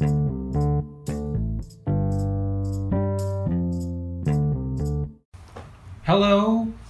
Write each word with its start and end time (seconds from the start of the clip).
Hello, 0.00 0.80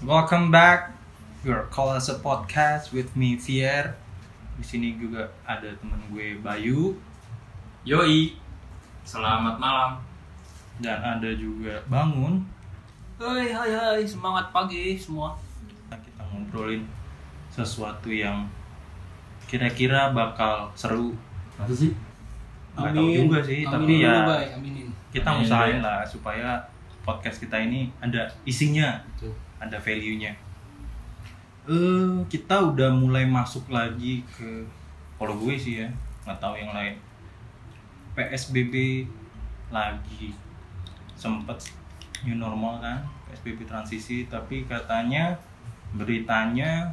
welcome 0.06 0.54
back. 0.54 0.94
Your 1.42 1.66
call 1.74 1.98
as 1.98 2.06
a 2.06 2.22
podcast 2.22 2.94
with 2.94 3.10
me 3.18 3.34
Fier. 3.34 3.98
Di 4.54 4.62
sini 4.62 4.94
juga 4.94 5.26
ada 5.42 5.74
teman 5.82 5.98
gue 6.14 6.38
Bayu 6.38 6.94
Yoi, 7.82 8.38
selamat 9.02 9.58
malam. 9.58 9.98
dan 10.78 11.02
ada 11.02 11.34
juga 11.34 11.82
Bangun. 11.90 12.46
Hai 13.18 13.50
hai 13.50 13.74
hai, 13.74 14.06
semangat 14.06 14.54
pagi 14.54 14.94
semua. 14.94 15.34
Nah, 15.90 15.98
Kita 15.98 16.22
ngobrolin 16.30 16.86
sesuatu 17.50 18.14
yang 18.14 18.46
kira-kira 19.50 20.14
bakal 20.14 20.70
seru. 20.78 21.18
Masa 21.58 21.74
sih? 21.74 21.90
Nggak 22.80 22.94
tahu 22.96 23.08
juga 23.12 23.38
sih, 23.44 23.60
tapi 23.68 23.92
ya 24.00 24.12
dulu, 24.24 24.30
Bay. 24.32 24.46
aminin 24.56 24.88
kita 25.10 25.28
Amin, 25.34 25.42
usahain 25.44 25.80
lah 25.82 26.00
supaya 26.06 26.56
podcast 27.02 27.42
kita 27.42 27.56
ini 27.58 27.90
ada 27.98 28.30
isinya, 28.46 29.02
Betul. 29.14 29.34
ada 29.58 29.76
value-nya. 29.76 30.32
Eh, 31.68 32.14
kita 32.30 32.56
udah 32.72 32.90
mulai 32.94 33.28
masuk 33.28 33.68
lagi 33.68 34.24
ke 34.32 34.64
kalau 35.20 35.36
gue 35.36 35.54
sih 35.58 35.84
ya, 35.84 35.88
nggak 36.24 36.40
tahu 36.40 36.56
yang 36.56 36.72
lain. 36.72 36.96
PSBB 38.16 39.04
lagi 39.68 40.32
sempet 41.14 41.70
new 42.24 42.40
normal 42.40 42.80
kan, 42.80 43.04
PSBB 43.28 43.68
transisi, 43.68 44.24
tapi 44.26 44.64
katanya 44.64 45.36
beritanya 45.92 46.88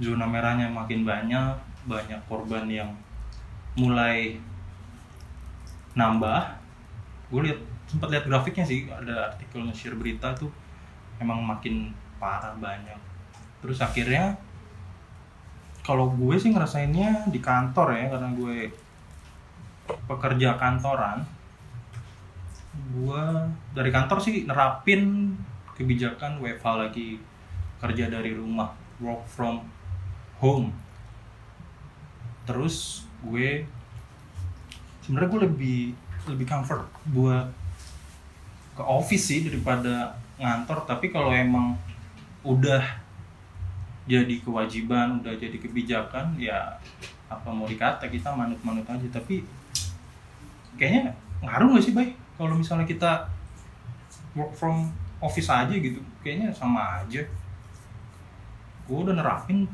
zona 0.00 0.24
merahnya 0.28 0.68
makin 0.68 1.04
banyak, 1.04 1.52
banyak 1.88 2.20
korban 2.28 2.68
yang 2.68 2.90
mulai 3.76 4.40
nambah. 5.96 6.42
Gue 7.32 7.40
lihat 7.50 7.60
sempat 7.86 8.08
lihat 8.10 8.24
grafiknya 8.26 8.64
sih, 8.66 8.88
ada 8.90 9.32
artikel 9.32 9.62
nge-share 9.64 9.96
berita 9.96 10.34
tuh 10.34 10.50
emang 11.22 11.40
makin 11.44 11.92
parah 12.20 12.56
banyak. 12.58 12.98
Terus 13.62 13.78
akhirnya 13.80 14.36
kalau 15.86 16.10
gue 16.10 16.34
sih 16.34 16.50
ngerasainnya 16.50 17.30
di 17.30 17.38
kantor 17.38 17.94
ya 17.94 18.06
karena 18.10 18.30
gue 18.34 18.56
pekerja 19.86 20.58
kantoran 20.58 21.22
gue 22.74 23.22
dari 23.70 23.94
kantor 23.94 24.18
sih 24.18 24.50
nerapin 24.50 25.32
kebijakan 25.78 26.42
WFH 26.42 26.66
lagi 26.74 27.22
kerja 27.78 28.10
dari 28.10 28.34
rumah 28.34 28.74
work 28.98 29.22
from 29.30 29.62
home 30.42 30.74
terus 32.42 33.05
gue 33.24 33.64
sebenarnya 35.06 35.30
gue 35.30 35.42
lebih 35.46 35.80
lebih 36.26 36.46
comfort 36.50 36.82
buat 37.14 37.46
ke 38.76 38.82
office 38.82 39.32
sih 39.32 39.40
daripada 39.46 40.18
ngantor. 40.36 40.84
Tapi 40.84 41.08
kalau 41.08 41.32
emang 41.32 41.78
udah 42.44 42.82
jadi 44.06 44.38
kewajiban 44.42 45.18
udah 45.18 45.34
jadi 45.34 45.56
kebijakan 45.58 46.38
ya 46.38 46.78
apa 47.26 47.48
mau 47.50 47.66
dikata 47.66 48.06
kita 48.10 48.34
manut-manut 48.34 48.84
aja. 48.86 49.06
Tapi 49.08 49.42
kayaknya 50.76 51.14
ngaruh 51.40 51.78
gak 51.78 51.84
sih 51.86 51.94
bay? 51.96 52.12
Kalau 52.36 52.52
misalnya 52.52 52.84
kita 52.84 53.26
work 54.36 54.52
from 54.52 54.92
office 55.24 55.48
aja 55.48 55.72
gitu 55.72 56.02
kayaknya 56.20 56.52
sama 56.52 57.00
aja. 57.02 57.24
Gue 58.86 58.98
udah 59.02 59.16
nerapin 59.16 59.66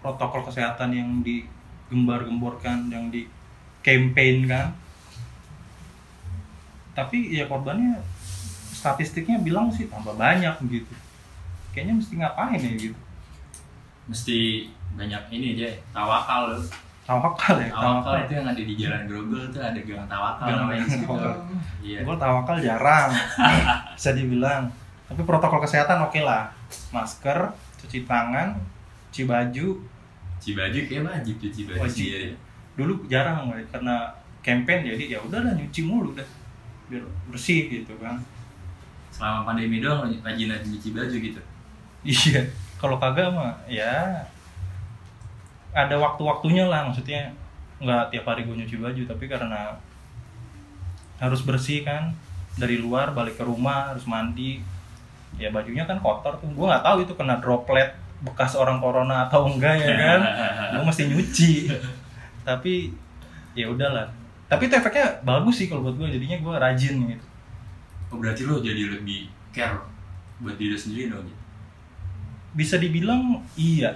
protokol 0.00 0.46
kesehatan 0.46 0.94
yang 0.94 1.10
digembar-gemborkan 1.88 2.92
yang 2.92 3.08
di 3.08 3.24
campaign 3.80 4.44
kan. 4.44 4.76
Tapi 6.92 7.32
ya 7.32 7.48
korbannya 7.48 7.96
statistiknya 8.76 9.40
bilang 9.40 9.72
sih 9.72 9.88
tambah 9.88 10.12
banyak 10.12 10.52
gitu. 10.68 10.92
Kayaknya 11.72 11.94
mesti 11.96 12.12
ngapain 12.20 12.60
ya 12.60 12.72
gitu. 12.76 13.00
Mesti 14.12 14.38
banyak 15.00 15.22
ini 15.32 15.56
aja, 15.56 15.68
tawakal. 15.96 16.60
Tawakal 17.08 17.56
ya 17.64 17.72
Tawakal 17.72 18.28
itu 18.28 18.32
yang 18.36 18.46
ada 18.52 18.60
di 18.60 18.74
jalan 18.76 19.08
Grogol 19.08 19.48
tuh 19.48 19.64
ada 19.64 19.80
gang 19.80 20.04
tawakal 20.04 20.44
Gang 20.44 20.60
namanya 20.60 20.84
tawakal. 20.84 21.34
Iya. 21.80 21.98
gue 22.04 22.16
tawakal 22.20 22.56
jarang 22.60 23.10
bisa 23.96 24.10
dibilang. 24.12 24.68
Tapi 25.08 25.24
protokol 25.24 25.64
kesehatan 25.64 26.04
oke 26.04 26.20
lah. 26.20 26.52
Masker 26.92 27.56
cuci 27.80 28.04
tangan 28.04 28.60
cuci 29.08 29.24
baju 29.24 29.80
Cibaju 30.48 30.78
kayak 30.88 31.04
wajib 31.04 31.36
cuci 31.36 31.60
baju 31.68 31.84
Wajib. 31.84 32.08
ya. 32.08 32.32
dulu 32.78 33.04
jarang 33.10 33.52
karena 33.68 34.08
campaign 34.40 34.86
jadi 34.96 35.04
ya 35.12 35.18
udahlah 35.20 35.52
nyuci 35.52 35.84
mulu 35.84 36.16
dah. 36.16 36.24
Biar 36.88 37.04
bersih 37.28 37.68
gitu 37.68 37.92
kan. 38.00 38.16
Selama 39.12 39.52
pandemi 39.52 39.84
doang 39.84 40.08
rajin-rajin 40.08 40.72
cuci 40.72 40.90
baju 40.96 41.16
gitu. 41.20 41.40
iya. 42.16 42.48
Kalau 42.80 42.96
kagak 42.96 43.28
mah 43.34 43.60
ya 43.68 44.24
ada 45.76 45.96
waktu-waktunya 46.00 46.64
lah. 46.64 46.88
Maksudnya 46.88 47.28
nggak 47.84 48.16
tiap 48.16 48.24
hari 48.24 48.48
gue 48.48 48.56
nyuci 48.56 48.80
baju 48.80 49.02
tapi 49.04 49.24
karena 49.28 49.76
harus 51.20 51.44
bersih 51.44 51.84
kan. 51.84 52.16
Dari 52.56 52.80
luar 52.80 53.12
balik 53.12 53.36
ke 53.36 53.44
rumah 53.44 53.92
harus 53.92 54.08
mandi. 54.08 54.64
Ya 55.36 55.52
bajunya 55.52 55.84
kan 55.84 56.00
kotor 56.00 56.40
tuh. 56.40 56.48
Gue 56.56 56.64
nggak 56.64 56.86
tahu 56.88 57.04
itu 57.04 57.12
kena 57.12 57.36
droplet 57.36 58.07
bekas 58.18 58.58
orang 58.58 58.82
corona 58.82 59.30
atau 59.30 59.46
enggak 59.46 59.78
ya 59.78 59.94
kan? 59.94 60.20
Gue 60.74 60.84
mesti 60.86 61.02
nyuci. 61.06 61.52
Tapi 62.42 62.90
ya 63.54 63.70
udahlah. 63.70 64.10
Tapi 64.48 64.66
itu 64.66 64.74
efeknya 64.74 65.20
bagus 65.22 65.60
sih 65.60 65.66
kalau 65.68 65.84
buat 65.84 65.96
gue 66.00 66.08
jadinya 66.08 66.38
gue 66.40 66.54
rajin 66.56 66.94
gitu. 67.04 67.26
Oh 68.08 68.16
berarti 68.16 68.48
lu 68.48 68.58
jadi 68.64 68.88
lebih 68.88 69.28
care 69.52 69.76
buat 70.40 70.56
diri 70.56 70.78
sendiri 70.78 71.10
dong 71.10 71.26
gitu. 71.26 71.42
bisa 72.56 72.80
dibilang 72.80 73.44
iya. 73.54 73.92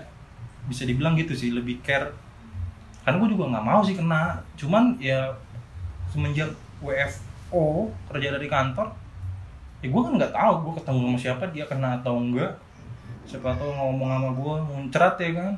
Bisa 0.68 0.84
dibilang 0.84 1.16
gitu 1.16 1.32
sih 1.32 1.50
lebih 1.50 1.80
care. 1.80 2.12
Karena 3.02 3.16
gue 3.18 3.30
juga 3.32 3.56
nggak 3.56 3.66
mau 3.66 3.80
sih 3.80 3.96
kena. 3.96 4.38
Cuman 4.54 5.00
ya 5.00 5.32
semenjak 6.12 6.52
WFO 6.84 7.88
kerja 8.12 8.28
dari 8.36 8.46
kantor 8.52 8.92
ya 9.82 9.90
gue 9.90 10.02
kan 10.02 10.14
nggak 10.14 10.34
tahu 10.34 10.52
gue 10.62 10.72
ketemu 10.78 11.00
sama 11.02 11.18
siapa 11.18 11.44
dia 11.50 11.64
kena 11.66 11.98
atau 11.98 12.14
enggak 12.22 12.54
siapa 13.26 13.54
tahu 13.54 13.70
ngomong 13.70 14.08
sama 14.10 14.30
gue 14.34 14.54
muncrat 14.72 15.14
ya 15.18 15.30
kan 15.38 15.54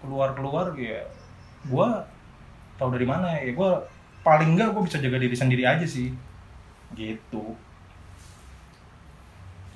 keluar 0.00 0.32
keluar 0.32 0.72
ya 0.76 1.04
gue 1.66 1.88
tahu 2.76 2.88
dari 2.92 3.06
mana 3.06 3.36
ya 3.36 3.52
gue 3.52 3.70
paling 4.24 4.56
enggak 4.56 4.74
gue 4.74 4.82
bisa 4.84 4.98
jaga 4.98 5.18
diri 5.20 5.36
sendiri 5.36 5.64
aja 5.64 5.86
sih 5.86 6.12
gitu 6.96 7.56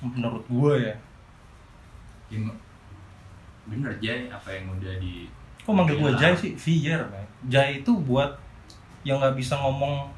menurut 0.01 0.45
gue 0.49 0.73
ya 0.89 0.95
bener 3.69 3.93
Jay 4.01 4.27
apa 4.27 4.49
yang 4.51 4.73
udah 4.73 4.97
di 4.97 5.29
Kok 5.61 5.73
manggil 5.77 6.01
gue. 6.01 6.11
Jai 6.17 6.33
sih? 6.33 6.57
Fier. 6.57 6.97
Jai 7.45 7.85
itu 7.85 7.93
buat 7.93 8.33
yang 9.05 9.21
nggak 9.21 9.37
bisa 9.37 9.57
ngomong 9.61 10.09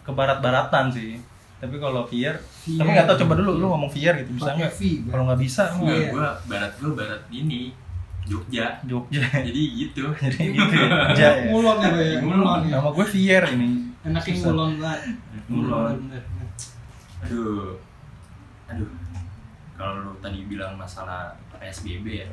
ke 0.00 0.10
barat-baratan 0.12 0.88
sih. 0.88 1.20
Tapi 1.56 1.76
kalau 1.76 2.04
Fier, 2.04 2.36
Fier. 2.36 2.76
tapi 2.76 2.88
nggak 2.90 3.06
tahu 3.06 3.16
coba 3.24 3.32
dulu 3.34 3.50
lu 3.56 3.66
ngomong 3.66 3.88
Fier 3.88 4.12
gitu 4.18 4.30
bisa 4.34 4.52
nggak? 4.52 4.72
Kalau 5.08 5.24
nggak 5.24 5.40
bisa, 5.40 5.62
Nggak, 5.72 5.96
Iya. 5.96 6.08
gua 6.10 6.28
barat 6.44 6.72
gua 6.76 6.90
barat 6.94 7.22
ini 7.30 7.72
Jogja. 8.22 8.66
Jogja. 8.84 9.22
Jadi 9.48 9.62
gitu. 9.78 10.04
Jadi 10.20 10.38
gitu 10.50 10.74
ya, 10.76 10.88
Jai. 11.16 11.24
ya. 11.24 11.30
ngulon 11.48 11.76
ya 11.80 11.90
ngulon 12.20 12.60
ya 12.64 12.76
Nama 12.76 12.90
gue 12.90 13.06
Fier 13.06 13.42
ini. 13.48 13.68
enaknya 14.02 14.34
ngulon 14.38 14.70
banget 14.76 15.00
Ngulon. 15.46 15.94
Aduh. 17.22 17.72
Aduh. 18.66 18.90
Kalau 19.74 19.92
lu 20.00 20.12
tadi 20.18 20.44
bilang 20.44 20.74
masalah 20.74 21.30
PSBB 21.52 22.06
ya, 22.18 22.28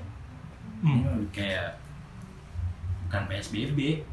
Hmm. 0.79 1.23
kayak 1.29 1.79
bukan 3.05 3.23
PSBB. 3.25 4.03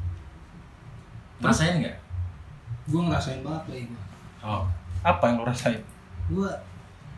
Rasain 1.41 1.81
nggak? 1.81 1.97
gue 2.86 3.01
ngerasain 3.01 3.41
banget 3.41 3.63
Bay 3.66 3.83
gue 3.84 4.03
Oh, 4.41 4.65
Apa 5.03 5.23
yang 5.27 5.37
lo 5.37 5.45
rasain? 5.45 5.81
gue 6.27 6.51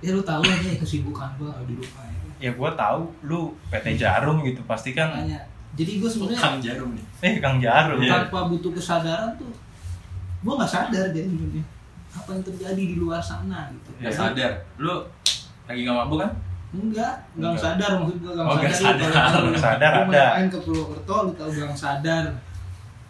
ya 0.00 0.11
lu 0.11 0.20
tahu 0.20 0.40
aja 0.40 0.70
kesibukan 0.75 1.29
gue 1.37 1.50
di 1.64 1.75
rumah 1.75 2.05
ya 2.05 2.19
Ya 2.40 2.50
gue 2.50 2.70
tahu 2.73 3.00
lu 3.23 3.40
PT 3.69 3.94
Jarum 3.96 4.40
gitu 4.40 4.58
pasti 4.62 4.90
kan. 4.93 5.12
makanya 5.12 5.40
jadi 5.73 5.93
gue 5.96 6.06
sebenarnya 6.06 6.38
Kang 6.38 6.58
Jarum 6.58 6.90
nih. 6.93 7.05
Eh 7.23 7.34
Kang 7.38 7.56
Jarum 7.56 7.99
ya. 7.99 8.11
tanpa 8.20 8.44
butuh 8.46 8.73
kesadaran 8.73 9.32
tuh 9.37 9.52
gue 10.38 10.52
nggak 10.52 10.67
sadar 10.69 11.06
jadi 11.08 11.25
sebenarnya 11.25 11.64
apa 12.12 12.29
yang 12.31 12.43
terjadi 12.43 12.82
di 12.84 12.96
luar 12.96 13.19
sana 13.19 13.70
gitu 13.70 13.88
Ya, 13.96 14.05
Gak 14.05 14.14
sadar. 14.14 14.52
Lu 14.76 15.00
lagi 15.64 15.81
nggak 15.81 15.96
mabuk 15.96 16.19
kan? 16.19 16.32
enggak 16.73 17.14
gang 17.32 17.52
Enggak. 17.52 17.62
sadar 17.62 17.90
maksud 17.96 18.17
gue 18.19 18.32
gang 18.32 18.46
Oh, 18.46 18.56
sadar 18.56 18.96
gang 18.96 19.12
sadar. 19.12 19.40
Gang 19.44 19.61
sadar 19.61 19.90
lu 19.93 20.00
ada. 20.08 20.25
main 20.34 20.49
ke 20.49 20.58
Purwokerto 20.58 21.17
lu 21.23 21.32
tahu 21.34 21.50
gang 21.52 21.73
sadar 21.75 22.25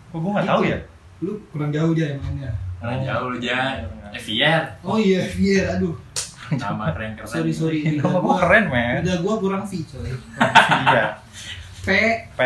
Kok 0.09 0.19
gue 0.19 0.31
nggak 0.31 0.47
tahu 0.47 0.61
Gitu. 0.61 0.71
ya? 0.71 0.79
lu 1.23 1.33
kurang 1.49 1.71
jauh 1.71 1.93
aja 1.93 2.05
mainnya 2.17 2.51
Nah, 2.83 2.91
Oh. 2.91 2.99
jauh 3.01 3.29
lu 3.29 3.39
Jan. 3.39 3.87
Eh, 4.11 4.19
Fier. 4.19 4.61
oh 4.83 4.99
iya 4.99 5.23
iya 5.33 5.73
aduh 5.73 5.95
Nama 6.51 6.93
keren 6.93 7.15
keren. 7.15 7.25
sorry 7.25 7.49
sorry 7.51 7.81
Nama 7.95 8.13
gue 8.15 8.35
keren 8.37 8.65
men. 8.67 9.01
udah 9.01 9.17
gue 9.19 9.35
kurang 9.39 9.63
V 9.63 9.73
coy 9.83 10.11
Iya. 10.85 11.05
P 11.81 11.89
P 12.29 12.41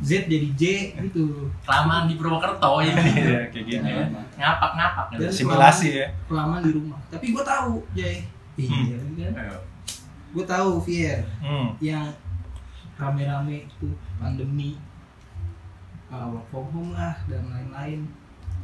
Z 0.00 0.10
jadi 0.24 0.48
J 0.52 0.62
gitu 1.00 1.48
kelamaan 1.60 2.06
di 2.06 2.14
Purwokerto 2.14 2.78
ya 2.78 2.94
Iya, 2.94 3.40
kayak 3.48 3.64
gini. 3.64 3.88
Ya, 3.88 4.06
ngapak 4.36 4.70
ngapak 4.74 5.04
Dan 5.16 5.30
Simulasi 5.30 5.88
ya. 5.96 6.06
kelamaan 6.24 6.60
di 6.60 6.70
rumah 6.70 7.00
tapi 7.08 7.30
gue 7.30 7.42
tahu 7.42 7.82
Jay 7.90 8.22
iya 8.54 8.94
kan 8.94 9.32
Ayo. 9.40 9.56
gue 10.30 10.44
tahu 10.44 10.70
Fier 10.78 11.24
Hmm. 11.40 11.74
yang 11.80 12.06
rame-rame 12.94 13.66
itu 13.66 13.90
pandemi 14.16 14.78
uh, 16.06 16.26
work 16.28 16.46
from 16.48 16.66
home 16.70 16.92
lah 16.92 17.18
dan 17.24 17.42
lain-lain 17.44 18.06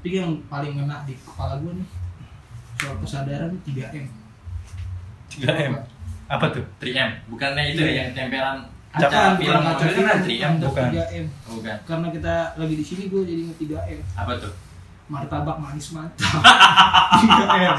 tapi 0.00 0.16
yang 0.16 0.32
paling 0.48 0.80
ngena 0.80 1.04
di 1.04 1.12
kepala 1.14 1.60
gue 1.60 1.76
nih 1.76 1.88
soal 2.74 2.96
kesadaran 3.04 3.52
3M 3.60 4.08
3M. 5.28 5.72
Apa 6.26 6.46
tuh? 6.48 6.64
3M 6.80 7.28
bukannya 7.28 7.62
itu 7.68 7.80
Iya. 7.80 7.84
ya 7.84 8.00
yang 8.00 8.10
tempelan 8.16 8.58
kaca 8.90 9.36
film 9.36 9.60
kaca 9.60 9.84
itu 9.84 10.00
kan? 10.00 10.16
film, 10.24 10.32
3M 10.40 10.52
bukan. 10.56 10.88
Bukan. 10.88 10.88
3M 10.88 11.24
Oh, 11.44 11.52
bukan. 11.60 11.76
Karena 11.84 12.06
kita 12.08 12.34
lagi 12.56 12.74
di 12.74 12.82
sini 12.82 13.02
gue 13.06 13.20
jadi 13.22 13.40
inget 13.44 13.56
3M 13.60 14.00
apa 14.16 14.32
tuh? 14.40 14.52
Martabak 15.06 15.56
manis 15.60 15.92
mantap. 15.92 16.16
3M 17.20 17.76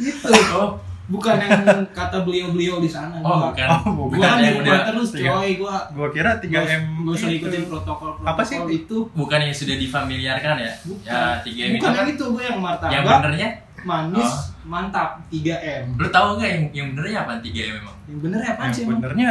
itu 0.00 0.32
oh 0.56 0.80
bukan 1.08 1.34
yang 1.34 1.64
kata 1.90 2.20
beliau-beliau 2.20 2.78
di 2.78 2.86
sana 2.86 3.16
oh 3.16 3.24
Gua- 3.24 3.48
bukan 3.48 3.66
Oh, 3.66 3.80
gua 3.90 4.06
bukan. 4.10 4.20
kan 4.22 4.36
di 4.36 4.44
yang 4.44 4.56
udah 4.58 4.78
terus 4.86 5.08
Tiga. 5.10 5.28
coy 5.32 5.50
gua 5.56 5.76
Gua 5.90 6.08
kira 6.08 6.30
3M. 6.36 6.82
Gak 7.00 7.14
usah 7.14 7.26
itu. 7.26 7.36
ikutin 7.40 7.62
protokol 7.64 8.10
protokol 8.14 8.28
Apa 8.28 8.42
sih? 8.42 8.56
itu 8.68 8.96
bukan 9.10 9.38
yang 9.40 9.54
sudah 9.54 9.76
difamiliarkan 9.78 10.54
ya 10.58 10.72
Bukan. 10.82 11.08
ya 11.08 11.20
3M 11.40 11.70
itu 11.70 11.74
bukan 11.74 11.88
kan 11.88 11.96
yang 11.98 12.08
itu 12.10 12.24
gue 12.26 12.44
yang 12.44 12.58
martabak 12.58 12.92
yang 12.92 13.04
benernya 13.04 13.48
manis 13.80 14.28
Oh. 14.28 14.40
mantap 14.66 15.08
3M 15.28 15.84
lu 15.94 16.08
tahu 16.08 16.28
nggak 16.36 16.50
yang 16.50 16.62
yang 16.74 16.86
benernya 16.92 17.18
apa 17.20 17.32
3M 17.38 17.72
memang 17.74 17.96
yang 18.04 18.18
bener 18.20 18.38
ya 18.38 18.50
apaan 18.50 18.62
Yang 18.62 18.74
sih 18.74 18.82
emang 18.82 18.92
benernya 18.98 19.30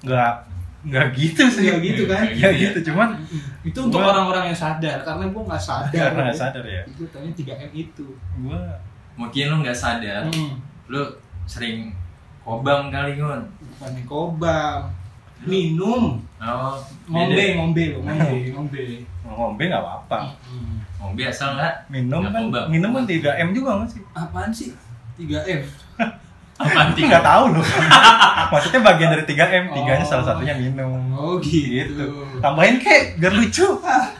nggak 0.00 0.32
nggak 0.82 1.06
gitu 1.12 1.42
sih. 1.46 1.62
Nggak 1.64 1.78
gitu 1.80 2.02
kan? 2.04 2.26
Ya 2.32 2.50
gitu, 2.52 2.78
cuman 2.90 3.14
itu 3.62 3.78
untuk 3.80 3.96
Gua- 3.96 4.10
orang-orang 4.10 4.50
yang 4.50 4.58
sadar 4.58 4.98
karena 5.00 5.24
gue 5.24 5.42
nggak 5.44 5.62
sadar 5.62 5.94
karena 5.94 6.20
nggak 6.20 6.34
ya. 6.34 6.42
sadar 6.42 6.64
ya. 6.64 6.82
itu 6.84 7.02
tanya 7.08 7.30
3M 7.32 7.70
itu 7.72 8.06
Gua 8.36 8.58
mungkin 9.14 9.44
lu 9.46 9.56
nggak 9.62 9.74
sadar 9.76 10.26
hmm. 10.26 10.71
Lu 10.86 11.02
sering 11.44 11.94
kobam 12.40 12.88
kali 12.88 13.14
ngun 13.14 13.40
bukan 13.72 13.92
kobam 14.04 14.80
minum 15.40 16.22
oh 16.38 16.74
ngombe 17.06 17.44
ngombe 17.54 17.82
lo 17.88 17.98
ngombe 18.04 18.38
ngombe 18.50 18.82
ngombe 19.22 19.62
nggak 19.64 19.80
apa-apa. 19.80 20.18
Hmm. 20.44 20.78
ngombe 20.98 21.22
asal 21.24 21.54
nggak 21.54 21.74
Minum 21.88 22.22
Nggak 22.22 22.32
kan 22.32 22.42
coba. 22.46 22.60
minum 22.68 22.90
kan 22.92 23.04
3M 23.04 23.48
juga 23.50 23.70
nggak 23.76 23.90
sih? 23.90 24.02
apaan 24.12 24.50
sih 24.50 24.70
3M 25.16 25.62
apa 26.54 26.78
Tapi 26.86 27.00
nggak 27.02 27.24
tahu 27.24 27.44
loh. 27.50 27.64
Maksudnya 28.52 28.80
bagian 28.84 29.10
dari 29.10 29.24
3M, 29.24 29.64
tiganya 29.72 29.98
Oh. 29.98 30.06
salah 30.06 30.26
satunya 30.28 30.54
minum. 30.54 31.00
oh 31.10 31.34
gitu, 31.40 31.90
Gitu. 31.90 32.06
Tambahin 32.38 32.78
kek 32.78 33.18
biar 33.18 33.34
lucu. 33.34 33.66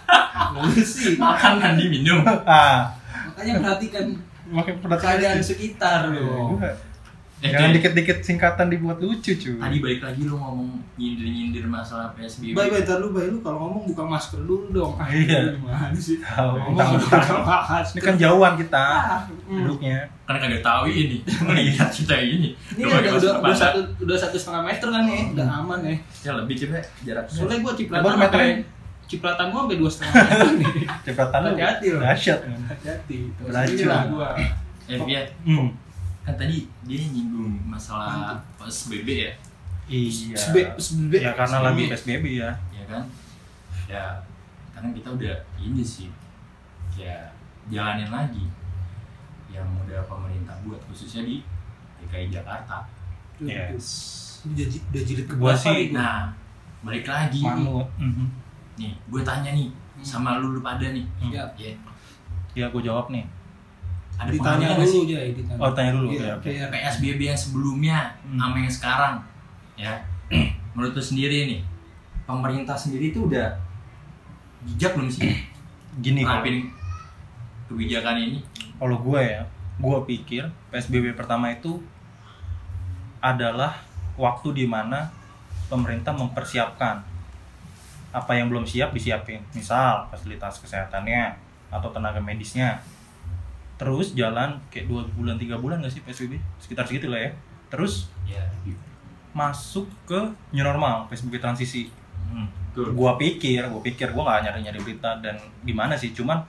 Bagus 0.57 0.89
sih 0.97 1.15
makanan 1.15 1.77
diminum 1.77 2.25
Ah, 2.43 2.91
makanya 3.29 3.63
perhatikan 3.63 4.11
makin 4.53 4.75
perhatian 4.79 5.01
keadaan 5.01 5.41
sekitar 5.41 6.01
lo 6.09 6.55
Gua- 6.55 6.91
Eh, 7.43 7.51
Jangan 7.51 7.75
dikit-dikit 7.75 8.23
singkatan 8.23 8.71
dibuat 8.71 9.03
lucu 9.03 9.35
cuy. 9.35 9.59
tadi 9.59 9.83
balik 9.83 9.99
lagi 10.01 10.23
lu 10.23 10.39
ngomong 10.39 10.79
nyindir-nyindir 10.95 11.67
masalah 11.67 12.15
PSBB 12.15 12.55
Baik, 12.55 12.71
baik, 12.71 12.83
ntar 12.87 13.03
lu, 13.03 13.11
baik 13.11 13.29
lu 13.29 13.39
kalau 13.43 13.59
ngomong 13.67 13.83
buka 13.91 14.03
masker 14.07 14.39
dulu 14.41 14.71
dong. 14.71 14.95
Ah, 14.95 15.11
Iya. 15.11 15.59
Gimana 15.59 15.91
sih? 15.93 16.23
Tahu, 16.23 16.55
Ngomong. 16.71 17.03
Ini 17.83 17.99
kan 18.01 18.15
jauhan 18.15 18.55
kita 18.55 18.79
Ah, 18.79 19.27
hmm. 19.27 19.59
duduknya. 19.59 20.07
kan 20.23 20.39
kagak 20.39 20.63
tahu 20.63 20.87
ini 20.87 21.19
melihat 21.45 21.91
kita 21.91 22.15
ini 22.15 22.55
Ini 22.73 22.87
udah, 22.87 23.19
satu 23.53 23.91
udah 23.99 24.15
satu 24.15 24.39
setengah 24.39 24.63
meter 24.63 24.87
kan 24.87 25.03
ya, 25.03 25.21
udah 25.35 25.47
aman 25.59 25.79
ya. 25.83 25.97
ya 26.23 26.33
lebih 26.39 26.55
coba 26.57 26.79
jaraknya 27.03 27.35
Soalnya 27.35 27.59
gua 27.59 27.73
cipratan 27.75 28.07
sampai 28.23 28.49
cipratan 29.13 29.47
gua 29.49 29.61
sampai 29.63 29.77
dua 29.77 29.91
setengah 29.91 30.13
meter 30.15 30.49
nih. 30.57 30.73
Lu. 31.43 31.49
Hati-hati 31.51 31.87
loh. 31.91 32.01
Dahsyat. 32.01 32.41
man. 32.43 32.61
Hati-hati. 32.67 33.17
Beracun. 33.39 34.05
Gua. 34.11 34.31
eh 34.85 34.99
Hmm. 35.43 35.69
kan 36.23 36.35
tadi 36.35 36.57
dia 36.83 37.01
nyinggung 37.05 37.55
masalah 37.65 38.37
PSBB 38.57 39.09
ya 39.21 39.33
Iya. 39.85 40.37
Sebe- 40.79 41.19
Ya 41.19 41.33
karena 41.33 41.59
SBB. 41.59 41.67
lagi 41.67 41.83
PSBB 41.89 42.25
ya. 42.37 42.51
ya 42.71 42.85
kan 42.87 43.03
ya 43.85 44.05
karena 44.71 44.89
kita 44.93 45.09
udah 45.11 45.35
ini 45.57 45.83
sih 45.83 46.09
ya 46.95 47.31
jalanin 47.67 48.09
lagi 48.09 48.47
yang 49.49 49.67
udah 49.79 50.01
pemerintah 50.05 50.55
buat 50.63 50.79
khususnya 50.85 51.23
di 51.23 51.43
DKI 51.99 52.31
Jakarta 52.31 52.87
Yes. 53.39 53.87
Udah, 54.45 54.63
ji- 54.65 54.85
udah 54.85 55.03
jilid 55.03 55.27
ke 55.27 55.35
Gua 55.35 55.51
berapa 55.51 55.59
sih- 55.59 55.73
nih 55.73 55.87
gua? 55.89 55.99
nah 55.99 56.19
balik 56.83 57.07
lagi. 57.07 57.43
Mhm. 57.43 58.27
Nih 58.75 58.93
gue 59.05 59.21
tanya 59.23 59.51
nih 59.51 59.69
sama 60.01 60.37
lu, 60.37 60.51
lu 60.51 60.61
pada 60.61 60.85
nih 60.85 61.05
Hmm. 61.17 61.31
Ya, 61.31 61.43
ya 61.55 61.73
Ya 62.53 62.67
gue 62.67 62.81
jawab 62.81 63.09
nih. 63.09 63.25
ada 64.13 64.29
ditanya 64.29 64.77
dulu 64.77 64.85
sih 64.85 65.01
aja, 65.09 65.19
ditanya. 65.27 65.59
Oh 65.59 65.73
tanya 65.73 65.91
dulu. 65.93 66.07
Ya, 66.11 66.37
oke. 66.37 66.45
biar- 66.45 66.69
PSBB 66.71 67.21
yang 67.25 67.39
sebelumnya 67.39 67.99
Hmm. 68.23 68.37
sama 68.37 68.57
yang 68.59 68.69
sekarang 68.71 69.15
ya 69.75 69.93
menurut 70.73 70.93
lu 70.93 71.03
sendiri 71.03 71.49
nih 71.49 71.61
pemerintah 72.23 72.75
sendiri 72.75 73.09
itu 73.09 73.25
udah 73.25 73.57
bijak 74.63 74.93
belum 74.93 75.09
sih 75.09 75.33
Gini 76.05 76.21
kalau 76.21 76.39
ngadepin 76.39 76.57
kebijakan 77.67 78.17
ini 78.21 78.39
kalau 78.77 78.97
gue 78.99 79.21
ya, 79.23 79.43
gue 79.75 79.97
pikir 80.07 80.43
PSBB 80.69 81.13
pertama 81.13 81.49
itu 81.49 81.81
adalah 83.19 83.79
waktu 84.15 84.53
di 84.55 84.67
mana 84.67 85.09
pemerintah 85.67 86.13
mempersiapkan 86.13 87.01
apa 88.13 88.37
yang 88.37 88.53
belum 88.53 88.69
siap 88.69 88.93
disiapin. 88.93 89.41
Misal 89.57 90.05
fasilitas 90.13 90.61
kesehatannya 90.61 91.33
atau 91.73 91.89
tenaga 91.89 92.21
medisnya. 92.21 92.79
Terus 93.81 94.13
jalan 94.13 94.61
kayak 94.69 94.87
dua 94.87 95.03
bulan 95.17 95.41
tiga 95.41 95.57
bulan 95.57 95.81
nggak 95.81 95.91
sih 95.91 96.05
PSBB 96.05 96.37
sekitar 96.61 96.85
segitu 96.85 97.09
lah 97.09 97.19
ya. 97.25 97.31
Terus 97.73 98.13
ya 98.29 98.45
masuk 99.33 99.89
ke 100.05 100.21
new 100.53 100.63
normal 100.63 101.09
PSBB 101.09 101.41
transisi. 101.41 101.89
hmm, 102.29 102.47
betul. 102.73 102.93
gua 102.93 103.17
pikir 103.17 103.65
gua 103.73 103.81
pikir 103.81 104.13
gua 104.13 104.29
nggak 104.29 104.41
nyari 104.49 104.61
nyari 104.69 104.79
berita 104.85 105.11
dan 105.25 105.37
gimana 105.65 105.97
sih 105.97 106.13
cuman 106.13 106.41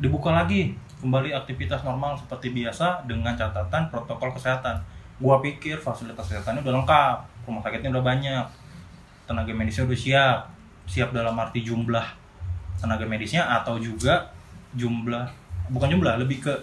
dibuka 0.00 0.32
lagi 0.32 0.72
kembali 1.00 1.36
aktivitas 1.36 1.84
normal 1.84 2.16
seperti 2.16 2.52
biasa 2.56 3.04
dengan 3.04 3.36
catatan 3.36 3.92
protokol 3.92 4.32
kesehatan 4.32 4.80
gua 5.20 5.40
pikir 5.44 5.76
fasilitas 5.76 6.24
kesehatannya 6.24 6.64
udah 6.64 6.74
lengkap 6.82 7.16
rumah 7.44 7.60
sakitnya 7.60 7.92
udah 7.96 8.04
banyak 8.04 8.44
tenaga 9.28 9.52
medisnya 9.52 9.84
udah 9.84 9.96
siap 10.00 10.55
siap 10.86 11.10
dalam 11.12 11.34
arti 11.36 11.62
jumlah 11.66 12.06
tenaga 12.78 13.04
medisnya 13.04 13.46
atau 13.46 13.76
juga 13.76 14.30
jumlah 14.76 15.26
bukan 15.70 15.88
jumlah 15.98 16.14
lebih 16.22 16.46
ke 16.46 16.54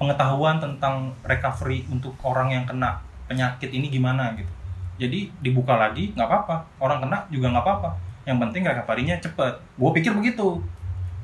pengetahuan 0.00 0.58
tentang 0.58 1.12
recovery 1.22 1.84
untuk 1.92 2.16
orang 2.24 2.50
yang 2.50 2.64
kena 2.66 2.98
penyakit 3.30 3.70
ini 3.70 3.92
gimana 3.92 4.34
gitu. 4.34 4.50
Jadi 4.98 5.30
dibuka 5.40 5.78
lagi 5.78 6.10
nggak 6.12 6.26
apa-apa. 6.26 6.56
Orang 6.82 6.98
kena 7.04 7.22
juga 7.30 7.52
nggak 7.54 7.64
apa-apa. 7.64 7.90
Yang 8.26 8.38
penting 8.48 8.62
recovery-nya 8.66 9.16
cepet. 9.22 9.54
Gue 9.78 9.90
pikir 9.94 10.12
begitu. 10.14 10.58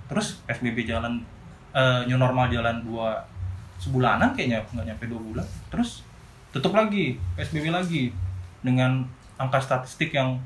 Terus 0.09 0.41
PSBB 0.47 0.89
jalan 0.89 1.21
eh, 1.75 2.01
new 2.07 2.17
normal 2.17 2.49
jalan 2.49 2.81
dua 2.83 3.23
sebulanan 3.79 4.35
kayaknya 4.35 4.63
nggak 4.63 4.87
nyampe 4.95 5.05
dua 5.07 5.21
bulan. 5.21 5.47
Terus 5.71 6.03
tutup 6.51 6.75
lagi 6.75 7.19
PSBB 7.37 7.71
lagi 7.71 8.11
dengan 8.63 9.07
angka 9.39 9.63
statistik 9.63 10.11
yang 10.11 10.39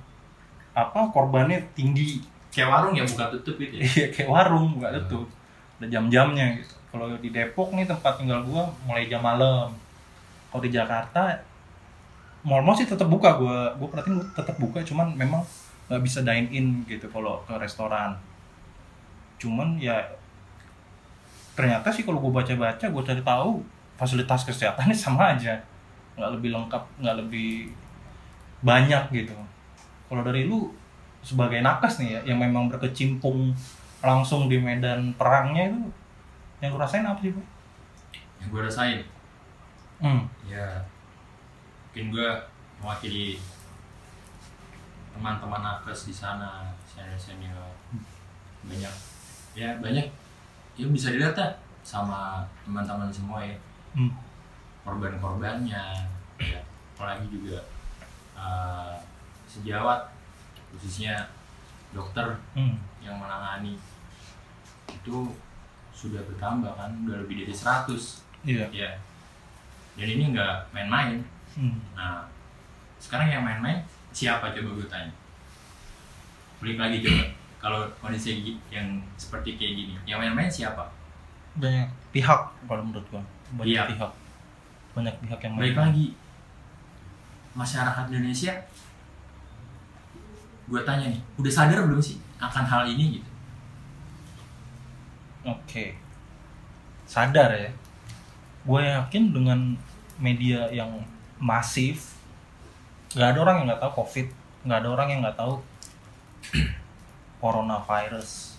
apa 0.73 1.01
korbannya 1.13 1.61
tinggi. 1.77 2.25
Kayak 2.53 2.69
warung 2.69 2.95
ya 2.97 3.05
buka 3.05 3.25
tutup 3.33 3.57
gitu 3.61 3.75
ya? 3.81 3.83
Iya 3.89 4.07
kayak 4.13 4.29
warung 4.29 4.67
nggak 4.81 4.93
tutup. 5.05 5.27
Ada 5.81 5.87
jam-jamnya 5.89 6.61
gitu. 6.61 6.75
Kalau 6.93 7.09
di 7.17 7.31
Depok 7.33 7.73
nih 7.73 7.89
tempat 7.89 8.21
tinggal 8.21 8.45
gua 8.45 8.69
mulai 8.85 9.09
jam 9.09 9.25
malam. 9.25 9.73
Kalau 10.53 10.63
di 10.65 10.73
Jakarta 10.73 11.33
mall-mall 12.45 12.77
sih 12.77 12.89
tetap 12.89 13.09
buka. 13.09 13.37
Gua 13.41 13.73
gua 13.77 13.89
perhatiin 13.89 14.21
tetap 14.37 14.57
buka 14.61 14.85
cuman 14.85 15.17
memang 15.17 15.41
nggak 15.89 16.03
bisa 16.05 16.25
dine 16.25 16.49
in 16.53 16.85
gitu 16.89 17.09
kalau 17.09 17.41
ke 17.49 17.57
restoran. 17.57 18.17
Cuman 19.41 19.81
ya 19.81 19.97
ternyata 21.53 21.93
sih 21.93 22.05
kalau 22.05 22.21
gua 22.21 22.41
baca-baca 22.41 22.85
gua 22.89 23.03
cari 23.05 23.21
tahu 23.25 23.65
fasilitas 23.97 24.45
kesehatannya 24.45 24.97
sama 25.05 25.37
aja. 25.37 25.57
Nggak 26.17 26.31
lebih 26.37 26.51
lengkap 26.53 26.83
nggak 27.01 27.17
lebih 27.25 27.73
banyak 28.63 29.05
gitu 29.11 29.35
kalau 30.13 30.21
dari 30.23 30.45
lu 30.45 30.69
sebagai 31.25 31.65
nakes 31.65 32.05
nih 32.05 32.21
ya 32.21 32.35
yang 32.35 32.39
memang 32.39 32.69
berkecimpung 32.69 33.57
langsung 34.05 34.45
di 34.47 34.61
medan 34.61 35.17
perangnya 35.17 35.73
itu 35.73 35.81
yang 36.61 36.75
lu 36.75 36.79
rasain 36.79 37.03
apa 37.03 37.17
sih 37.19 37.33
bu? 37.33 37.41
yang 38.39 38.49
gue 38.51 38.63
rasain 38.63 39.01
Hmm. 40.03 40.27
ya 40.45 40.83
mungkin 41.87 42.11
gue 42.11 42.31
mewakili 42.77 43.39
teman-teman 45.15 45.63
nakes 45.63 46.11
di 46.11 46.15
sana 46.15 46.67
senior 46.83 47.15
senior 47.15 47.63
banyak 48.67 48.95
ya 49.55 49.79
banyak 49.79 50.07
ya 50.75 50.87
bisa 50.89 51.15
dilihat 51.15 51.39
lah 51.39 51.53
sama 51.83 52.43
teman-teman 52.67 53.07
semua 53.09 53.39
ya 53.41 53.55
Hmm. 53.93 54.09
korban-korbannya 54.83 55.85
ya 56.41 56.61
apalagi 56.97 57.29
juga 57.29 57.61
eh, 58.35 58.95
sejawat 59.53 60.09
khususnya 60.71 61.29
dokter 61.93 62.25
Hmm. 62.53 62.81
yang 62.99 63.17
menangani 63.17 63.77
itu 64.89 65.17
sudah 65.93 66.25
bertambah 66.25 66.73
kan 66.73 66.91
udah 67.05 67.21
lebih 67.21 67.45
dari 67.45 67.53
100 67.53 68.25
Iya. 68.43 68.65
ya 68.73 68.91
dan 69.95 70.09
ini 70.09 70.33
nggak 70.33 70.73
main-main 70.73 71.21
Hmm. 71.53 71.77
nah 71.93 72.25
sekarang 72.97 73.29
yang 73.29 73.43
main-main 73.43 73.85
siapa 74.11 74.51
coba 74.51 74.71
gue 74.73 74.89
tanya 74.89 75.13
balik 76.59 76.79
lagi 76.79 76.97
coba 77.01 77.25
kalau 77.59 77.81
kondisi 77.99 78.41
yang 78.67 78.89
seperti 79.15 79.55
kayak 79.55 79.73
gini 79.77 79.95
yang 80.05 80.19
main-main 80.19 80.49
siapa 80.49 80.89
Banyak 81.53 81.85
pihak 82.11 82.41
kalau 82.65 82.81
menurut 82.81 83.05
gua. 83.07 83.21
Banyak 83.53 83.69
Iya. 83.69 83.85
pihak. 83.87 84.13
Banyak 84.95 85.15
pihak 85.21 85.41
yang 85.43 85.53
balik 85.55 85.77
main. 85.77 85.85
lagi 85.87 86.07
masyarakat 87.53 88.05
Indonesia 88.09 88.55
gue 90.71 90.81
tanya 90.87 91.11
nih 91.11 91.23
udah 91.39 91.53
sadar 91.53 91.87
belum 91.87 91.99
sih 91.99 92.21
akan 92.39 92.65
hal 92.67 92.83
ini 92.87 93.19
gitu 93.19 93.33
Oke. 95.43 95.99
Sadar 97.03 97.51
ya. 97.51 97.71
Gue 98.63 98.87
yakin 98.87 99.35
dengan 99.35 99.75
media 100.23 100.71
yang 100.71 101.03
masif, 101.43 102.15
nggak 103.19 103.35
ada 103.35 103.39
orang 103.43 103.57
yang 103.59 103.67
nggak 103.75 103.83
tahu 103.83 103.93
COVID, 103.99 104.27
nggak 104.63 104.79
ada 104.79 104.89
orang 104.95 105.09
yang 105.11 105.21
nggak 105.27 105.39
tahu 105.39 105.55
coronavirus. 107.43 108.55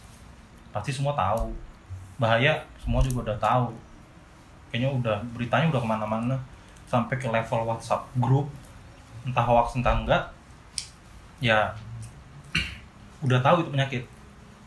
Pasti 0.75 0.91
semua 0.91 1.15
tahu. 1.15 1.55
Bahaya, 2.19 2.67
semua 2.83 3.00
juga 3.00 3.31
udah 3.31 3.39
tahu. 3.39 3.72
Kayaknya 4.67 4.89
udah 4.91 5.17
beritanya 5.31 5.72
udah 5.72 5.81
ke 5.81 5.88
mana-mana 5.88 6.36
sampai 6.83 7.15
ke 7.15 7.31
level 7.31 7.63
WhatsApp 7.63 8.12
grup, 8.19 8.51
entah 9.24 9.45
hoax 9.48 9.79
entah 9.79 9.95
enggak. 9.95 10.24
Ya, 11.39 11.72
udah 13.24 13.39
tahu 13.39 13.63
itu 13.63 13.70
penyakit. 13.72 14.03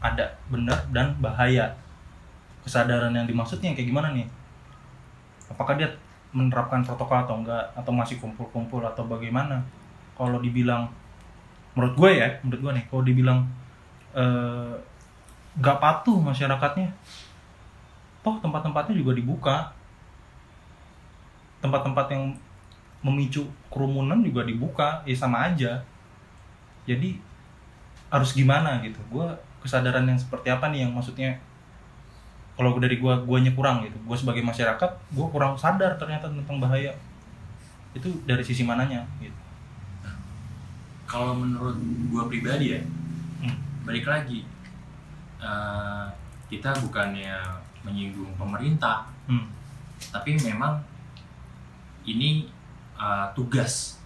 Ada 0.00 0.32
benar 0.50 0.80
dan 0.90 1.14
bahaya. 1.20 1.76
Kesadaran 2.66 3.14
yang 3.14 3.28
dimaksudnya 3.30 3.76
kayak 3.76 3.88
gimana 3.88 4.10
nih? 4.10 4.26
Apakah 5.46 5.78
dia 5.78 5.86
menerapkan 6.34 6.82
protokol 6.82 7.22
atau 7.22 7.38
enggak? 7.38 7.62
Atau 7.78 7.94
masih 7.94 8.18
kumpul-kumpul 8.18 8.82
atau 8.82 9.06
bagaimana? 9.06 9.62
Kalau 10.18 10.42
dibilang 10.42 10.90
menurut 11.76 11.92
gue 11.92 12.10
ya 12.16 12.40
menurut 12.40 12.60
gue 12.64 12.72
nih 12.80 12.84
kalau 12.88 13.04
dibilang 13.04 13.44
eh, 14.16 14.72
nggak 15.60 15.76
patuh 15.76 16.16
masyarakatnya 16.25 16.88
toh 18.26 18.42
tempat-tempatnya 18.42 18.98
juga 18.98 19.12
dibuka. 19.14 19.56
Tempat-tempat 21.62 22.10
yang 22.10 22.34
memicu 23.06 23.46
kerumunan 23.70 24.18
juga 24.18 24.42
dibuka. 24.42 25.06
Ya 25.06 25.14
sama 25.14 25.46
aja. 25.46 25.86
Jadi 26.90 27.22
harus 28.10 28.30
gimana 28.32 28.78
gitu. 28.82 28.98
Gue 29.10 29.26
kesadaran 29.62 30.06
yang 30.06 30.18
seperti 30.18 30.48
apa 30.52 30.70
nih 30.70 30.86
yang 30.86 30.92
maksudnya 30.94 31.34
kalau 32.56 32.72
dari 32.80 32.96
gue 32.96 33.14
guanya 33.26 33.52
kurang 33.52 33.84
gitu. 33.84 33.98
Gue 34.06 34.16
sebagai 34.16 34.40
masyarakat 34.40 34.90
gue 35.12 35.26
kurang 35.28 35.58
sadar 35.58 35.98
ternyata 35.98 36.30
tentang 36.30 36.58
bahaya. 36.62 36.94
Itu 37.92 38.22
dari 38.25 38.44
sisi 38.44 38.62
mananya 38.64 39.04
gitu. 39.20 39.36
Kalau 41.06 41.38
menurut 41.38 41.78
gue 42.10 42.22
pribadi 42.30 42.75
ya 42.78 42.82
Hmm. 43.36 43.52
balik 43.84 44.08
lagi 44.08 44.48
eh, 45.36 46.06
kita 46.48 46.72
bukannya 46.80 47.36
menyinggung 47.84 48.32
pemerintah 48.40 49.04
hmm. 49.28 49.44
tapi 50.08 50.40
memang 50.40 50.80
ini 52.08 52.48
eh, 52.96 53.26
tugas. 53.36 54.00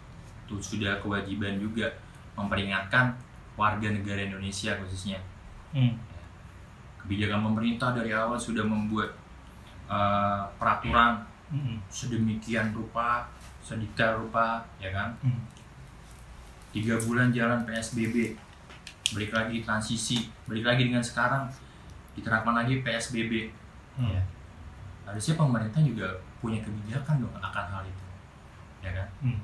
Tuh 0.51 0.59
sudah 0.59 0.99
kewajiban 0.99 1.63
juga 1.63 1.87
memperingatkan 2.35 3.15
warga 3.55 3.89
negara 3.89 4.21
Indonesia 4.21 4.75
khususnya 4.77 5.19
Hmm. 5.71 5.95
kebijakan 6.99 7.43
pemerintah 7.45 7.93
dari 7.93 8.11
awal 8.11 8.37
sudah 8.37 8.63
membuat 8.63 9.15
eh, 9.87 10.43
peraturan 10.55 11.19
Hmm. 11.49 11.83
sedemikian 11.87 12.71
rupa 12.71 13.27
sedetail 13.61 14.21
rupa 14.21 14.63
ya 14.79 14.91
kan 14.91 15.11
Hmm. 15.21 15.43
tiga 16.71 16.95
bulan 17.01 17.31
jalan 17.31 17.63
PSBB 17.65 18.39
balik 19.11 19.31
lagi 19.31 19.59
transisi 19.61 20.31
balik 20.47 20.63
lagi 20.65 20.87
dengan 20.87 21.03
sekarang 21.03 21.51
diterapkan 22.15 22.55
lagi 22.55 22.79
PSBB 22.81 23.51
Hmm. 23.95 24.15
ya 24.15 24.23
harusnya 25.03 25.35
pemerintah 25.35 25.83
juga 25.83 26.07
punya 26.39 26.63
kebijakan 26.63 27.19
dong 27.19 27.35
akan 27.35 27.65
hal 27.69 27.83
itu 27.83 28.05
ya 28.81 28.91
kan 28.93 29.09
Hmm. 29.21 29.39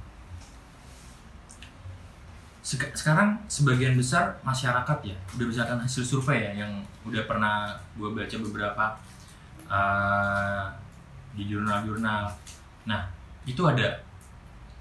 Sek- 2.66 2.90
sekarang 2.92 3.38
sebagian 3.46 3.94
besar 3.94 4.35
masyarakat 4.42 4.99
ya 5.06 5.14
udah 5.38 5.44
berdasarkan 5.46 5.78
hasil 5.78 6.02
survei 6.02 6.42
ya 6.42 6.66
yang 6.66 6.73
udah 7.06 7.23
pernah 7.23 7.70
gue 7.94 8.11
baca 8.11 8.37
beberapa 8.42 8.85
uh, 9.70 10.66
di 11.30 11.46
jurnal-jurnal 11.46 12.26
nah 12.82 13.06
itu 13.46 13.62
ada 13.62 13.87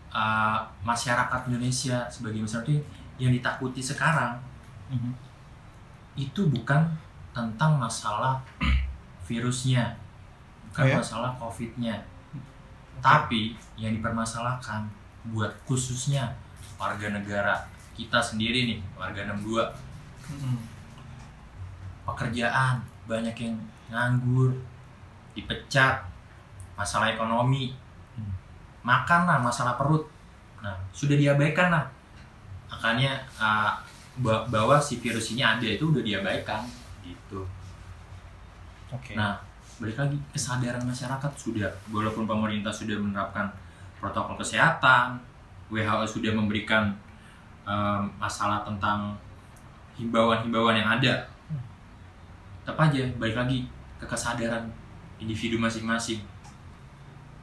uh, 0.10 0.58
masyarakat 0.82 1.46
Indonesia 1.46 2.10
sebagian 2.10 2.42
besar 2.42 2.66
itu 2.66 2.82
yang 3.22 3.30
ditakuti 3.30 3.82
sekarang 3.82 4.42
Hmm. 4.86 5.18
itu 6.14 6.46
bukan 6.46 6.86
tentang 7.34 7.74
masalah 7.76 8.38
virusnya 9.26 9.98
bukan 10.70 10.84
Oh 10.86 10.90
ya? 10.90 10.98
masalah 11.02 11.32
covidnya 11.36 12.06
tapi 13.02 13.58
yang 13.76 13.98
dipermasalahkan 13.98 14.86
buat 15.30 15.50
khususnya 15.66 16.38
warga 16.78 17.10
negara 17.10 17.66
kita 17.96 18.20
sendiri 18.20 18.68
nih 18.68 18.80
warga 18.94 19.26
62 19.26 19.64
Hmm. 20.26 20.58
pekerjaan 22.04 22.82
banyak 23.06 23.36
yang 23.38 23.56
nganggur 23.88 24.58
dipecat 25.34 26.02
masalah 26.74 27.10
ekonomi 27.10 27.78
Hmm. 28.14 28.32
makan 28.82 29.22
lah 29.26 29.38
masalah 29.40 29.76
perut 29.76 30.08
nah 30.60 30.74
sudah 30.90 31.14
diabaikan 31.14 31.70
lah 31.70 31.86
makanya 32.66 33.22
uh, 33.36 33.76
ba- 34.18 34.48
bahwa 34.48 34.80
si 34.80 34.98
virus 34.98 35.30
ini 35.30 35.44
ada 35.44 35.62
itu 35.64 35.86
udah 35.86 36.02
diabaikan 36.02 36.64
gitu 37.02 37.44
Oke. 38.88 39.12
Nah, 39.12 39.36
balik 39.76 39.98
lagi 39.98 40.16
kesadaran 40.30 40.80
masyarakat 40.80 41.32
sudah, 41.36 41.68
walaupun 41.90 42.24
pemerintah 42.24 42.72
sudah 42.72 42.96
menerapkan 42.96 43.50
protokol 43.98 44.38
kesehatan, 44.38 45.20
WHO 45.68 46.06
sudah 46.06 46.32
memberikan 46.32 46.94
em, 47.66 48.02
masalah 48.22 48.62
tentang 48.62 49.18
himbauan-himbauan 49.98 50.78
yang 50.78 50.90
ada, 51.02 51.26
tetap 52.62 52.78
aja 52.82 53.06
balik 53.22 53.38
lagi 53.38 53.70
ke 54.02 54.06
kesadaran 54.06 54.66
individu 55.22 55.58
masing-masing. 55.62 56.22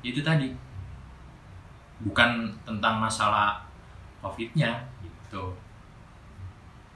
Itu 0.02 0.20
tadi. 0.22 0.50
Bukan 2.02 2.50
tentang 2.66 2.98
masalah 2.98 3.62
COVID-nya 4.18 4.82
gitu. 5.02 5.54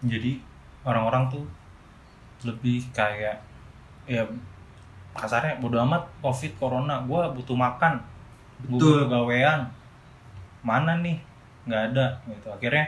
jadi 0.07 0.39
orang-orang 0.85 1.27
tuh 1.33 1.43
lebih 2.45 2.85
kayak 2.93 3.41
ya 4.07 4.23
kasarnya 5.17 5.59
bodo 5.59 5.81
amat 5.83 6.05
covid 6.21 6.53
corona 6.61 7.03
gue 7.07 7.23
butuh 7.39 7.57
makan. 7.57 7.99
Gue 8.67 8.79
butuh 8.79 9.09
gawean. 9.09 9.67
Mana 10.63 11.01
nih? 11.01 11.19
Nggak 11.65 11.83
ada 11.95 12.07
gitu. 12.29 12.47
Akhirnya 12.53 12.87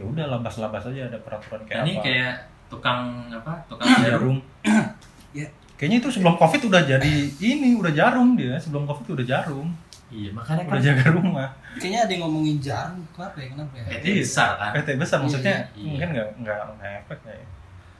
ya 0.00 0.02
udah 0.02 0.24
labas-labas 0.30 0.82
aja 0.86 1.06
ada 1.06 1.18
peraturan 1.20 1.60
kayak 1.62 1.84
ini 1.84 1.92
apa 1.92 2.02
kayak 2.02 2.32
tukang 2.66 3.00
apa? 3.28 3.52
Tukang 3.68 3.86
jarum. 4.00 4.08
jarum 4.08 4.38
Ya. 5.30 5.46
kayaknya 5.76 6.00
itu 6.00 6.08
sebelum 6.10 6.34
covid 6.34 6.58
udah 6.66 6.82
jadi 6.82 7.12
ini 7.38 7.76
udah 7.76 7.92
jarum 7.92 8.34
dia 8.34 8.56
sebelum 8.56 8.82
covid 8.84 9.14
udah 9.14 9.26
jarum 9.28 9.68
Iya, 10.10 10.34
makanya 10.34 10.66
udah 10.66 10.74
kan 10.74 10.82
jaga 10.82 11.06
rumah 11.14 11.48
Kayaknya 11.78 11.98
ada 12.02 12.10
yang 12.10 12.22
ngomongin 12.26 12.58
jarum, 12.58 12.98
kenapa 13.14 13.38
ya? 13.38 13.46
Kenapa 13.46 13.74
ya? 13.78 13.84
PT 13.86 14.04
besar 14.18 14.50
kan. 14.58 14.70
PT 14.74 14.88
besar 14.98 15.22
maksudnya 15.22 15.54
Iya, 15.54 15.62
iya. 15.70 15.86
mungkin 15.86 16.08
nggak 16.10 16.28
nggak 16.42 16.58
nggak 16.74 16.92
efek 16.98 17.18
ya 17.22 17.46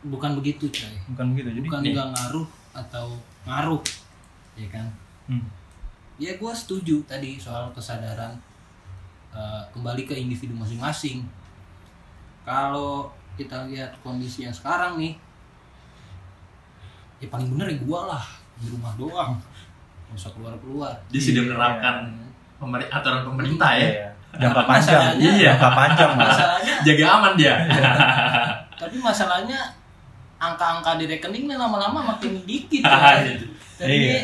Bukan 0.02 0.30
begitu, 0.34 0.64
coy. 0.66 0.90
bukan 1.06 1.26
begitu 1.30 1.48
jadi 1.54 1.66
Bukan 1.70 1.80
nggak 1.86 2.08
ngaruh 2.10 2.48
atau 2.72 3.06
ngaruh, 3.44 3.82
ya 4.56 4.66
kan? 4.66 4.86
hmm. 5.28 5.46
Ya 6.18 6.34
gue 6.34 6.52
setuju 6.52 6.98
tadi 7.06 7.38
soal 7.38 7.70
kesadaran 7.70 8.34
eh, 9.30 9.62
kembali 9.70 10.02
ke 10.02 10.12
individu 10.12 10.52
masing-masing. 10.52 11.22
Kalau 12.42 13.08
kita 13.34 13.64
lihat 13.66 13.94
kondisi 14.00 14.42
yang 14.42 14.52
sekarang 14.52 14.96
nih, 14.96 15.12
ya 17.18 17.28
paling 17.28 17.48
bener 17.50 17.66
ya 17.68 17.78
gue 17.78 18.00
lah 18.02 18.24
di 18.56 18.66
rumah 18.68 18.92
doang, 18.94 19.32
nggak 20.06 20.16
usah 20.16 20.32
keluar 20.32 20.54
keluar. 20.58 20.92
Dia 21.08 21.20
sudah 21.20 21.36
Iya. 21.38 21.46
menerapkan 21.46 21.94
pemeri- 22.56 22.90
aturan 22.90 23.22
pemerintah 23.24 23.70
ya. 23.72 23.88
Iya. 23.88 24.08
jangka 24.32 24.54
Tapi 24.56 24.68
panjang 24.70 25.02
Iya. 25.16 25.32
jangka 25.50 25.68
panjang 25.74 26.10
mas 26.14 26.28
Masalahnya, 26.30 26.74
Jaga 26.80 27.04
aman 27.10 27.32
dia. 27.34 27.54
tapi 28.80 28.96
masalahnya 28.96 29.58
angka-angka 30.38 30.96
di 30.96 31.04
rekening 31.06 31.44
nih 31.46 31.56
lama-lama 31.56 32.00
makin 32.08 32.40
dikit. 32.44 32.80
Ah, 32.82 33.18
coy. 33.18 33.26
gitu. 33.28 33.46
Tadi 33.76 33.92
Iya. 33.92 34.20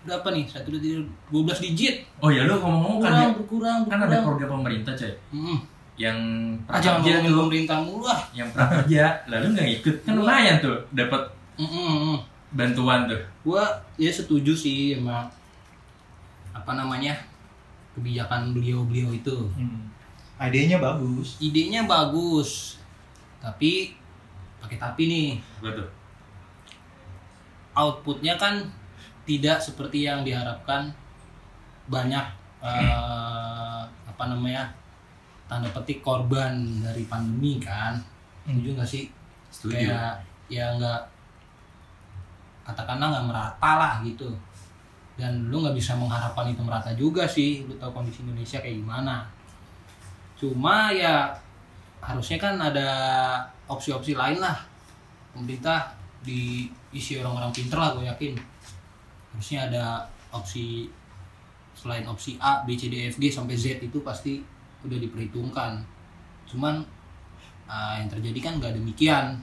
berapa 0.00 0.28
nih? 0.30 0.44
Satu 0.46 0.70
dua 0.70 0.80
tiga 0.80 0.96
dua 1.28 1.42
belas 1.44 1.58
digit. 1.58 2.06
oh 2.18 2.30
ya 2.30 2.44
lu 2.44 2.56
ngomong-ngomong 2.56 2.98
kan, 2.98 3.10
Kurang, 3.10 3.20
ya, 3.20 3.30
berkurang, 3.34 3.78
kan 3.82 3.98
ada 3.98 4.06
berkurang. 4.08 4.24
program 4.24 4.48
pemerintah 4.54 4.92
coy. 4.94 5.12
Hmm. 5.30 5.58
Yang 5.98 6.18
ah 6.70 6.78
jangan 6.78 7.02
ngomongin 7.02 7.26
tuh, 7.26 7.38
pemerintah 7.42 7.78
mulu 7.82 8.06
ah 8.06 8.22
yang 8.30 8.48
prakerja 8.54 9.26
lalu 9.26 9.46
nggak 9.58 9.68
ikut? 9.82 9.96
Kan 10.06 10.14
lumayan 10.14 10.56
tuh 10.62 10.78
dapat 10.94 11.22
Mm-mm. 11.58 12.22
bantuan 12.54 13.10
tuh. 13.10 13.18
Gua 13.42 13.66
ya 13.98 14.08
setuju 14.08 14.54
sih 14.54 14.94
emang 14.94 15.26
apa 16.54 16.72
namanya 16.78 17.18
kebijakan 17.98 18.54
beliau-beliau 18.54 19.10
itu. 19.10 19.36
Hmm. 19.58 19.90
Idenya 20.38 20.78
bagus. 20.78 21.34
idenya 21.42 21.82
bagus. 21.82 22.78
Tapi 23.42 23.98
pakai 24.62 24.78
tapi 24.78 25.02
nih. 25.10 25.30
Betul 25.58 25.98
outputnya 27.78 28.34
kan 28.34 28.66
tidak 29.22 29.62
seperti 29.62 30.10
yang 30.10 30.26
diharapkan. 30.26 30.90
Banyak 31.86 32.26
eh, 32.66 33.82
apa 33.86 34.24
namanya 34.26 34.74
tanda 35.48 35.68
petik 35.72 36.04
korban 36.04 36.52
dari 36.84 37.08
pandemi 37.08 37.56
kan. 37.58 37.96
Setuju 38.44 38.70
nggak 38.76 38.88
sih? 38.88 39.04
Setuju. 39.48 39.74
Kayak 39.74 40.20
ya 40.52 40.76
nggak 40.76 41.00
katakanlah 42.68 43.08
nggak 43.16 43.26
merata 43.26 43.70
lah 43.80 43.92
gitu. 44.04 44.28
Dan 45.18 45.50
lu 45.50 45.64
nggak 45.64 45.74
bisa 45.74 45.96
mengharapkan 45.96 46.52
itu 46.52 46.62
merata 46.62 46.92
juga 46.94 47.24
sih. 47.26 47.64
Lu 47.64 47.74
tahu 47.80 47.90
kondisi 47.90 48.22
Indonesia 48.22 48.60
kayak 48.60 48.76
gimana. 48.78 49.26
Cuma 50.38 50.92
ya 50.94 51.32
harusnya 51.98 52.38
kan 52.38 52.54
ada 52.60 52.88
opsi-opsi 53.66 54.14
lain 54.14 54.38
lah. 54.38 54.54
Pemerintah 55.34 55.96
diisi 56.22 57.18
orang-orang 57.18 57.50
pinter 57.50 57.80
lah 57.80 57.96
gue 57.96 58.06
yakin. 58.06 58.38
Harusnya 59.34 59.66
ada 59.66 59.84
opsi 60.30 60.86
selain 61.78 62.02
opsi 62.10 62.34
A, 62.42 62.66
B, 62.66 62.74
C, 62.74 62.90
D, 62.90 63.06
E, 63.06 63.14
F, 63.14 63.22
G 63.22 63.30
sampai 63.30 63.54
Z 63.54 63.78
itu 63.78 64.02
pasti 64.02 64.42
udah 64.84 64.98
diperhitungkan. 64.98 65.82
Cuman 66.46 66.80
ah, 67.66 67.98
yang 67.98 68.08
terjadi 68.08 68.38
kan 68.38 68.52
nggak 68.58 68.74
demikian. 68.78 69.34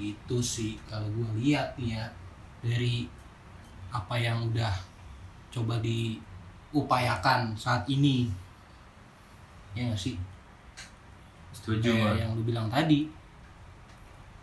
Itu 0.00 0.42
sih 0.42 0.80
kalau 0.88 1.06
gue 1.12 1.28
lihat 1.38 1.78
nih 1.78 1.94
ya 1.94 2.04
dari 2.64 3.06
apa 3.92 4.16
yang 4.16 4.48
udah 4.50 4.72
coba 5.52 5.78
diupayakan 5.78 7.52
saat 7.54 7.84
ini. 7.86 8.26
Ya 9.76 9.86
nggak 9.88 10.00
sih? 10.00 10.16
Setuju 11.52 11.92
Kayak 11.92 12.26
yang 12.26 12.30
lu 12.34 12.42
bilang 12.42 12.66
tadi. 12.72 13.06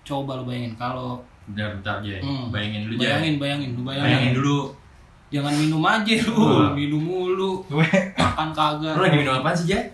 Coba 0.06 0.42
lu 0.42 0.46
bayangin 0.46 0.74
kalau 0.78 1.22
bentar 1.50 1.74
bentar 1.82 1.96
aja 1.98 2.22
Hmm. 2.22 2.54
bayangin 2.54 2.86
dulu 2.86 2.94
aja 3.02 3.18
bayangin 3.18 3.36
bayangin 3.42 3.70
lu 3.74 3.82
bayangin, 3.82 4.06
bayangin 4.06 4.34
dulu. 4.38 4.60
Jangan 5.30 5.54
minum 5.58 5.84
aja 5.86 6.16
lu. 6.26 6.38
Minum 6.78 7.02
mulu. 7.06 7.52
Makan 8.18 8.50
kagak. 8.54 8.94
Lu 8.98 9.02
lagi 9.06 9.18
minum 9.18 9.34
apa 9.42 9.54
sih 9.54 9.70
Jay? 9.70 9.86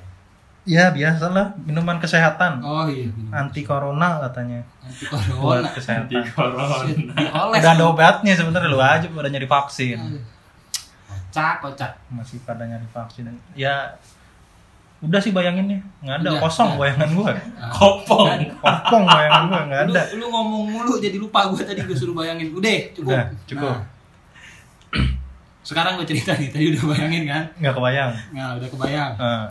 Ya 0.65 0.89
biasalah 0.89 1.53
minuman 1.59 1.95
kesehatan. 1.95 2.57
oh 2.59 2.85
iya 2.85 3.05
minum 3.07 3.29
Anti 3.31 3.61
corona 3.61 4.17
katanya. 4.19 4.59
anti 4.79 5.05
Buat 5.05 5.25
corona 5.31 5.69
kesehatan. 5.69 6.25
corona 6.27 6.65
Shit, 6.81 6.97
dioles 7.07 7.55
Udah 7.55 7.71
ada 7.71 7.83
obatnya 7.85 8.33
sebenarnya 8.33 8.67
lu 8.67 8.77
aja 8.77 9.05
pada 9.07 9.27
nyari 9.27 9.45
vaksin. 9.45 9.97
kocak 11.05 11.55
kocak 11.59 11.91
Masih 12.09 12.41
pada 12.41 12.63
nyari 12.63 12.87
vaksin. 12.87 13.29
Ya 13.53 13.93
udah 14.97 15.19
sih 15.19 15.29
bayanginnya 15.29 15.77
nggak 16.01 16.17
ada 16.17 16.29
Udah, 16.31 16.41
kosong 16.41 16.69
udah. 16.71 16.79
bayangan 16.81 17.09
gua 17.13 17.29
Ah. 17.29 17.69
kopong 17.69 18.25
kopong 18.57 19.03
bayangan 19.05 19.41
gua 19.45 19.59
nggak 19.67 19.81
lu, 19.83 19.91
ada 19.91 20.03
lu 20.13 20.25
ngomong 20.25 20.63
mulu 20.67 20.93
jadi 20.97 21.13
lupa 21.15 21.45
gue 21.45 21.61
tadi 21.61 21.77
gue 21.79 21.93
suruh 21.93 22.15
bayangin 22.15 22.49
udah 22.49 22.77
cukup 22.91 23.13
Udah, 23.13 23.25
cukup. 23.45 23.69
Nah. 23.69 23.85
sekarang 25.67 25.97
gue 25.97 26.07
cerita 26.07 26.33
nih 26.33 26.49
tadi 26.49 26.65
udah 26.71 26.83
bayangin 26.87 27.23
kan 27.23 27.43
nggak 27.55 27.73
kebayang 27.73 28.11
nah 28.31 28.49
udah 28.55 28.65
kebayang 28.67 29.11
Ah, 29.19 29.45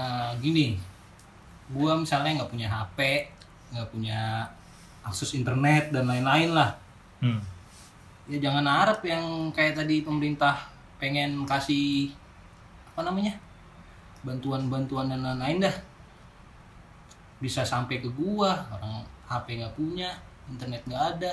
Eh, 0.00 0.30
gini 0.40 0.66
gua 1.70 1.94
misalnya 1.94 2.42
nggak 2.42 2.50
punya 2.50 2.66
HP 2.66 2.98
nggak 3.70 3.88
punya 3.94 4.42
akses 5.06 5.38
internet 5.38 5.94
dan 5.94 6.08
lain-lain 6.08 6.50
lah. 6.56 6.74
Hmm. 7.20 7.40
ya 8.30 8.38
jangan 8.40 8.62
harap 8.64 9.02
yang 9.04 9.50
kayak 9.50 9.76
tadi 9.76 10.06
pemerintah 10.06 10.56
pengen 11.02 11.44
kasih 11.44 12.14
apa 12.94 13.02
namanya 13.04 13.34
bantuan-bantuan 14.24 15.12
dan 15.12 15.20
lain-lain 15.22 15.68
dah. 15.68 15.76
Bisa 17.38 17.62
sampai 17.62 18.00
ke 18.00 18.08
gua 18.10 18.56
orang 18.72 19.04
HP 19.28 19.60
nggak 19.60 19.74
punya 19.76 20.10
internet 20.50 20.82
nggak 20.88 21.04
ada 21.16 21.32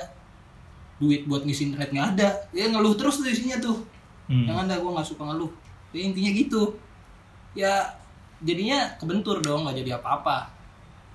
duit 0.98 1.24
buat 1.26 1.42
ngisi 1.46 1.72
internet 1.72 1.90
nggak 1.94 2.08
ada. 2.18 2.28
Ya 2.52 2.68
ngeluh 2.68 2.94
terus 2.94 3.22
tuh 3.22 3.30
isinya 3.30 3.58
tuh. 3.58 3.80
Hmm. 4.28 4.44
jangan 4.44 4.68
dah 4.68 4.76
gue 4.76 4.90
nggak 4.92 5.08
suka 5.08 5.24
ngeluh. 5.24 5.50
Ya, 5.96 6.04
intinya 6.04 6.30
gitu. 6.36 6.62
Ya 7.56 7.97
jadinya 8.42 8.94
kebentur 8.98 9.42
dong 9.42 9.66
nggak 9.66 9.82
jadi 9.82 9.98
apa-apa. 9.98 10.50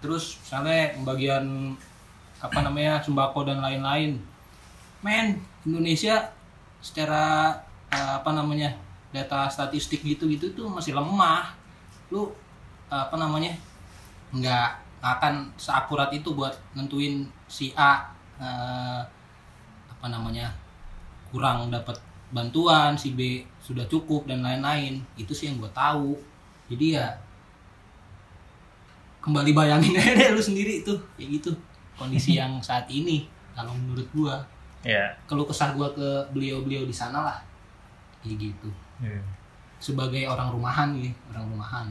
Terus 0.03 0.39
misalnya 0.43 0.95
pembagian 0.99 1.75
apa 2.43 2.59
namanya 2.59 2.99
sembako 2.99 3.47
dan 3.47 3.63
lain-lain. 3.63 4.19
Men 4.99 5.39
Indonesia 5.63 6.31
secara 6.83 7.55
eh, 7.91 8.13
apa 8.19 8.31
namanya 8.35 8.75
data 9.15 9.47
statistik 9.47 10.03
gitu 10.03 10.27
gitu 10.27 10.51
tuh 10.51 10.67
masih 10.67 10.91
lemah. 10.95 11.55
Lu 12.11 12.31
apa 12.93 13.15
namanya 13.17 13.57
nggak 14.33 14.69
akan 15.03 15.49
seakurat 15.57 16.13
itu 16.13 16.31
buat 16.31 16.53
nentuin 16.75 17.27
si 17.47 17.71
A 17.75 18.11
eh, 18.39 19.01
apa 19.87 20.07
namanya 20.11 20.51
kurang 21.31 21.71
dapat 21.71 21.97
bantuan 22.33 22.97
si 22.97 23.13
B 23.13 23.45
sudah 23.63 23.87
cukup 23.87 24.27
dan 24.27 24.43
lain-lain. 24.43 24.99
Itu 25.15 25.31
sih 25.31 25.47
yang 25.47 25.63
gue 25.63 25.71
tahu 25.71 26.32
jadi 26.71 26.85
ya 26.99 27.07
kembali 29.23 29.51
bayangin 29.55 29.95
aja 29.99 30.11
deh 30.15 30.29
lu 30.35 30.43
sendiri 30.43 30.83
tuh 30.83 30.99
kayak 31.15 31.39
gitu. 31.39 31.51
Kondisi 31.95 32.35
yang 32.41 32.59
saat 32.59 32.87
ini 32.91 33.27
kalau 33.55 33.71
menurut 33.71 34.07
gua 34.11 34.43
ya 34.83 35.15
kalau 35.29 35.47
kesah 35.47 35.71
gua 35.75 35.91
ke 35.95 36.07
beliau-beliau 36.35 36.83
di 36.83 36.95
sana 36.95 37.23
lah. 37.23 37.37
Kayak 38.23 38.51
gitu. 38.51 38.69
Iya. 39.03 39.19
sebagai 39.83 40.23
orang 40.31 40.47
rumahan 40.47 40.95
nih 40.95 41.11
orang 41.27 41.43
rumahan. 41.51 41.85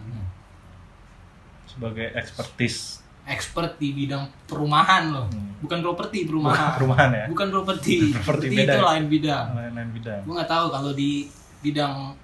Sebagai 1.68 2.08
ekspertis. 2.16 3.04
Expert 3.28 3.76
di 3.76 3.92
bidang 3.92 4.32
perumahan 4.48 5.12
loh. 5.12 5.28
Hmm. 5.28 5.60
bukan 5.60 5.78
properti 5.84 6.24
perumahan. 6.24 6.72
Perumahan 6.80 7.10
ya? 7.12 7.24
Bukan 7.28 7.48
properti. 7.52 8.10
Properti 8.16 8.46
itu 8.50 8.64
ya? 8.64 8.80
lain 8.80 9.06
bidang. 9.12 9.46
Lain-lain 9.54 9.90
bidang. 9.92 10.20
Gue 10.24 10.34
nggak 10.40 10.50
tahu 10.50 10.66
kalau 10.72 10.90
di 10.96 11.28
bidang 11.60 12.16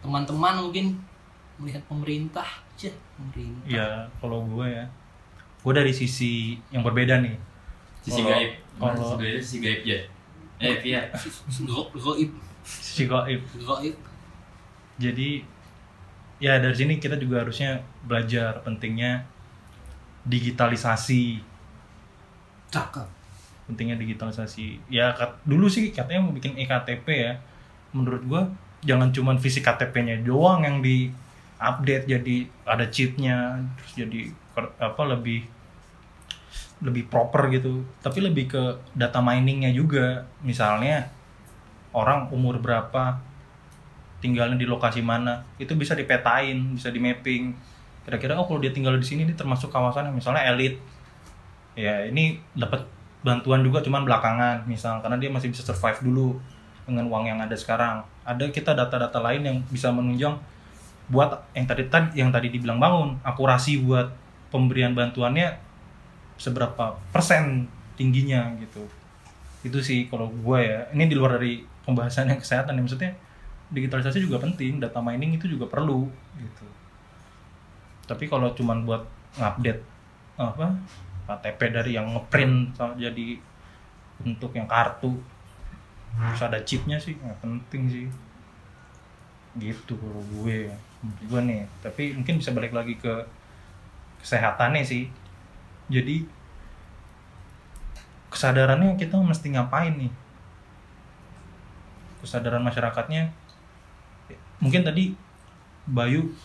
teman-teman 0.00 0.54
mungkin 0.62 0.96
melihat 1.60 1.82
pemerintah 1.86 2.44
aja 2.44 2.90
pemerintah. 3.14 3.64
Ya 3.68 3.88
kalau 4.18 4.42
gue 4.48 4.66
ya. 4.66 4.84
Gue 5.60 5.72
dari 5.76 5.92
sisi 5.92 6.56
yang 6.72 6.80
berbeda 6.80 7.20
nih. 7.20 7.36
Sisi 8.00 8.24
Kalau- 8.24 8.32
gaib. 8.32 8.52
kalau- 8.80 8.96
sisi 8.96 9.16
gaib 9.20 9.40
sisi 9.44 9.56
gaib 9.60 9.80
ya. 9.84 10.00
Eh 10.60 10.76
Go- 11.68 11.92
goib 11.92 12.30
sisi 12.64 13.04
gaib. 13.04 13.40
Goib 13.60 13.96
jadi 15.00 15.40
ya 16.36 16.60
dari 16.60 16.76
sini 16.76 17.00
kita 17.00 17.16
juga 17.16 17.40
harusnya 17.44 17.80
belajar 18.04 18.60
pentingnya 18.60 19.24
digitalisasi. 20.24 21.40
Cakep. 22.68 23.08
Pentingnya 23.64 23.96
digitalisasi. 23.96 24.80
Ya 24.92 25.12
kat- 25.12 25.40
dulu 25.44 25.66
sih 25.66 25.88
katanya 25.90 26.24
mau 26.28 26.32
bikin 26.32 26.56
ektp 26.56 27.06
ya. 27.08 27.40
Menurut 27.92 28.22
gua 28.28 28.42
jangan 28.80 29.12
cuman 29.12 29.36
fisik 29.36 29.64
KTP-nya 29.66 30.24
doang 30.24 30.64
yang 30.64 30.80
di 30.80 31.12
update 31.60 32.08
jadi 32.08 32.36
ada 32.64 32.88
chipnya 32.88 33.60
terus 33.76 33.92
jadi 34.00 34.20
apa 34.80 35.02
lebih 35.04 35.44
lebih 36.80 37.12
proper 37.12 37.52
gitu. 37.52 37.84
Tapi 38.00 38.24
lebih 38.24 38.48
ke 38.48 38.62
data 38.96 39.20
miningnya 39.20 39.68
juga. 39.70 40.24
Misalnya 40.40 41.12
orang 41.92 42.32
umur 42.32 42.56
berapa 42.58 43.20
tinggalnya 44.20 44.56
di 44.56 44.68
lokasi 44.68 45.00
mana 45.00 45.48
itu 45.56 45.72
bisa 45.72 45.96
dipetain 45.96 46.76
bisa 46.76 46.92
di 46.92 47.00
mapping 47.00 47.56
kira-kira 48.04 48.36
oh 48.36 48.44
kalau 48.44 48.60
dia 48.60 48.68
tinggal 48.68 48.92
di 49.00 49.00
sini 49.00 49.24
ini 49.24 49.32
termasuk 49.32 49.72
kawasan 49.72 50.12
yang 50.12 50.16
misalnya 50.16 50.44
elit. 50.48 50.80
Ya 51.76 52.04
ini 52.08 52.40
dapat 52.56 52.84
bantuan 53.20 53.60
juga 53.60 53.84
cuman 53.84 54.08
belakangan. 54.08 54.64
Misal 54.64 55.04
karena 55.04 55.20
dia 55.20 55.28
masih 55.28 55.52
bisa 55.52 55.62
survive 55.62 56.00
dulu 56.00 56.28
dengan 56.88 57.06
uang 57.06 57.24
yang 57.28 57.38
ada 57.38 57.54
sekarang. 57.54 58.02
Ada 58.24 58.48
kita 58.48 58.72
data-data 58.72 59.20
lain 59.20 59.42
yang 59.44 59.56
bisa 59.68 59.92
menunjang 59.92 60.40
buat 61.10 61.42
yang 61.58 61.66
tadi 61.66 61.82
yang 62.14 62.30
tadi 62.30 62.48
dibilang 62.54 62.78
bangun 62.78 63.18
akurasi 63.26 63.82
buat 63.82 64.14
pemberian 64.54 64.94
bantuannya 64.94 65.58
seberapa 66.38 66.96
persen 67.10 67.66
tingginya 67.98 68.54
gitu. 68.62 68.86
Itu 69.66 69.82
sih 69.82 70.06
kalau 70.06 70.30
gue 70.30 70.58
ya. 70.62 70.80
Ini 70.94 71.10
di 71.10 71.18
luar 71.18 71.36
dari 71.36 71.66
pembahasan 71.84 72.30
yang 72.30 72.38
kesehatan 72.38 72.78
ya 72.78 72.82
maksudnya 72.86 73.12
digitalisasi 73.70 74.22
juga 74.26 74.42
penting 74.42 74.78
data 74.82 75.02
mining 75.02 75.34
itu 75.34 75.50
juga 75.50 75.66
perlu 75.66 76.06
gitu. 76.38 76.66
Tapi 78.06 78.30
kalau 78.30 78.54
cuman 78.54 78.86
buat 78.86 79.02
ngupdate 79.38 79.82
apa 80.40 80.72
KTP 81.28 81.60
dari 81.70 81.94
yang 81.94 82.10
ngeprint 82.16 82.74
jadi 82.98 83.38
bentuk 84.22 84.50
yang 84.56 84.66
kartu 84.66 85.20
terus 86.10 86.42
ada 86.42 86.58
chipnya 86.66 86.98
sih 86.98 87.14
nggak 87.18 87.38
penting 87.42 87.82
sih. 87.90 88.06
Gitu 89.58 89.92
kalau 89.98 90.22
gue 90.38 90.70
gue 91.02 91.40
nih. 91.40 91.64
Tapi 91.80 92.16
mungkin 92.16 92.40
bisa 92.40 92.52
balik 92.52 92.76
lagi 92.76 92.96
ke 92.96 93.24
kesehatannya 94.20 94.84
sih. 94.84 95.08
Jadi 95.90 96.24
kesadarannya 98.30 98.94
kita 98.94 99.18
mesti 99.18 99.50
ngapain 99.56 99.96
nih? 99.96 100.12
Kesadaran 102.20 102.62
masyarakatnya 102.62 103.32
mungkin 104.60 104.84
tadi 104.84 105.16
Bayu 105.88 106.36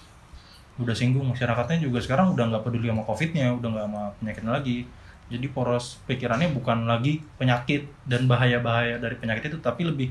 udah 0.80 0.96
singgung 0.96 1.28
masyarakatnya 1.32 1.84
juga 1.84 2.00
sekarang 2.00 2.36
udah 2.36 2.52
nggak 2.52 2.64
peduli 2.64 2.88
sama 2.92 3.04
covidnya 3.04 3.52
udah 3.52 3.70
nggak 3.70 3.86
sama 3.92 4.02
penyakitnya 4.20 4.52
lagi. 4.56 4.78
Jadi 5.26 5.48
poros 5.50 6.00
pikirannya 6.06 6.54
bukan 6.54 6.86
lagi 6.86 7.22
penyakit 7.36 7.90
dan 8.06 8.30
bahaya-bahaya 8.30 9.02
dari 9.02 9.18
penyakit 9.18 9.52
itu 9.52 9.60
tapi 9.60 9.84
lebih 9.86 10.10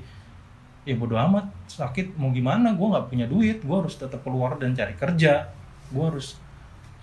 ya 0.84 0.94
bodo 0.96 1.16
amat. 1.16 1.48
Sakit 1.66 2.16
mau 2.20 2.30
gimana? 2.30 2.76
Gue 2.76 2.86
nggak 2.92 3.06
punya 3.08 3.26
duit. 3.26 3.64
Gue 3.64 3.76
harus 3.80 3.96
tetap 3.96 4.20
keluar 4.20 4.56
dan 4.60 4.76
cari 4.76 4.94
kerja. 4.94 5.48
Gue 5.90 6.04
harus 6.04 6.36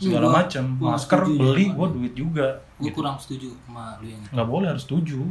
segala 0.01 0.27
macam 0.33 0.63
masker 0.81 1.19
setuju 1.21 1.37
beli 1.37 1.65
gue 1.69 1.87
duit 1.93 2.13
juga. 2.17 2.47
Gue 2.81 2.89
gitu. 2.89 2.97
kurang 3.01 3.17
setuju 3.21 3.49
sama 3.65 3.97
lu 4.01 4.09
yang 4.09 4.21
itu. 4.25 4.33
Nggak 4.33 4.47
boleh 4.49 4.67
harus 4.73 4.83
setuju. 4.85 5.21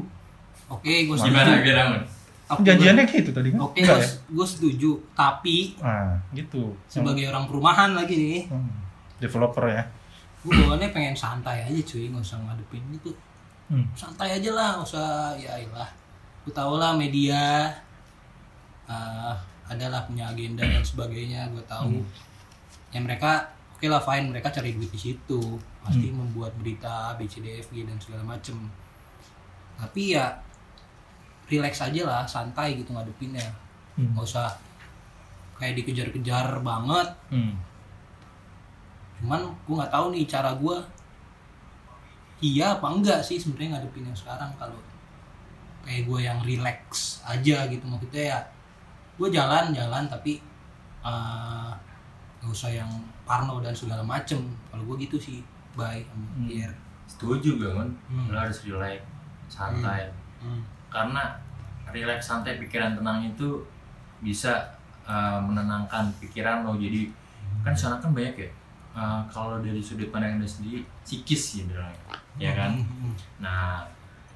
Oke 0.70 0.92
gue 1.10 1.16
setuju 1.18 1.34
Gimana 1.34 1.50
gimana? 1.58 1.82
Mun? 1.90 2.02
Aku- 2.50 2.62
janjiannya 2.66 3.04
gitu 3.06 3.30
tadi 3.30 3.48
kan? 3.54 3.60
Oke 3.62 3.78
Enggak 3.82 3.98
gue 3.98 4.06
ya? 4.06 4.10
gue 4.30 4.46
setuju. 4.46 4.90
Tapi 5.14 5.56
nah 5.82 6.14
gitu. 6.34 6.62
sebagai 6.86 7.24
orang 7.26 7.44
perumahan 7.50 7.90
lagi 7.98 8.14
nih. 8.14 8.40
Hmm, 8.46 8.70
developer 9.18 9.64
ya. 9.66 9.82
Gue 10.46 10.54
bawaannya 10.56 10.88
pengen 10.94 11.14
santai 11.18 11.66
aja 11.66 11.80
cuy. 11.82 12.06
Nggak 12.10 12.22
usah 12.22 12.38
ngadepin 12.46 12.84
itu. 12.94 13.10
Hmm. 13.70 13.86
santai 13.94 14.34
aja 14.34 14.50
lah 14.50 14.68
nggak 14.78 14.86
usah 14.86 15.34
ya 15.38 15.54
ilah. 15.58 15.86
Gue 16.42 16.50
tau 16.50 16.74
lah 16.74 16.90
media 16.94 17.70
eh, 18.90 19.35
adalah 19.70 20.03
punya 20.03 20.26
agenda 20.26 20.66
dan 20.66 20.83
sebagainya 20.83 21.46
gue 21.55 21.62
tahu. 21.70 22.03
Ya 22.90 22.98
mereka 22.98 23.46
oke 23.79 23.87
lah 23.87 24.03
fine. 24.03 24.35
Mereka 24.35 24.50
cari 24.50 24.74
duit 24.74 24.90
di 24.90 24.98
situ. 24.98 25.40
Pasti 25.81 26.11
membuat 26.11 26.53
berita 26.59 27.14
BCDFG 27.14 27.87
dan 27.87 27.96
segala 28.03 28.26
macem. 28.26 28.59
Tapi 29.79 30.18
ya 30.18 30.35
relax 31.46 31.83
aja 31.83 32.03
lah 32.07 32.22
santai 32.26 32.79
gitu 32.79 32.90
ngadepinnya. 32.94 33.46
Hmm. 33.98 34.14
nggak 34.14 34.26
usah 34.26 34.48
kayak 35.59 35.79
dikejar-kejar 35.83 36.62
banget. 36.62 37.09
Hmm. 37.31 37.55
cuman 39.20 39.53
gue 39.53 39.74
nggak 39.76 39.92
tahu 39.92 40.16
nih 40.16 40.24
cara 40.24 40.57
gue 40.57 40.76
iya 42.40 42.72
apa 42.72 42.88
enggak 42.88 43.20
sih 43.20 43.37
sebenarnya 43.37 43.76
ngadepin 43.76 44.09
yang 44.09 44.16
sekarang 44.16 44.48
kalau 44.57 44.81
kayak 45.85 46.09
gue 46.09 46.18
yang 46.24 46.40
relax 46.40 47.20
aja 47.24 47.68
gitu. 47.68 47.85
Maksudnya 47.85 48.24
ya 48.37 48.38
gue 49.20 49.28
jalan 49.28 49.76
jalan 49.76 50.09
tapi 50.09 50.40
eh, 51.04 51.70
nggak 52.40 52.48
usah 52.48 52.72
yang 52.72 52.88
parno 53.28 53.61
dan 53.61 53.76
segala 53.76 54.00
macem 54.00 54.40
kalau 54.72 54.83
gue 54.88 55.04
gitu 55.04 55.20
sih 55.20 55.44
bye 55.76 56.00
sama 56.09 56.24
Hmm. 56.40 56.48
Pierre 56.48 56.76
Setuju 57.11 57.59
gue 57.59 57.70
Mun. 57.74 57.90
Hmm. 58.06 58.30
Lo 58.30 58.38
harus 58.38 58.62
relax, 58.62 59.02
santai. 59.50 60.06
Hmm. 60.38 60.62
Karena 60.87 61.35
relax 61.90 62.30
santai 62.30 62.62
pikiran 62.62 62.94
tenang 62.94 63.26
itu 63.26 63.66
bisa 64.22 64.78
uh, 65.02 65.42
menenangkan 65.42 66.06
pikiran 66.22 66.62
lo. 66.62 66.78
Jadi 66.78 67.11
kan 67.66 67.74
sekarang 67.74 67.98
kan 67.98 68.11
banyak 68.14 68.37
ya. 68.46 68.50
uh, 68.94 69.22
kalau 69.26 69.59
dari 69.59 69.83
sudut 69.83 70.11
pandang 70.14 70.38
anda 70.38 70.46
sendiri 70.46 70.87
psikis 71.02 71.42
sih 71.59 71.62
bilangnya, 71.66 72.14
ya 72.38 72.54
kan? 72.54 72.78
Hmm. 72.78 73.14
Nah 73.42 73.83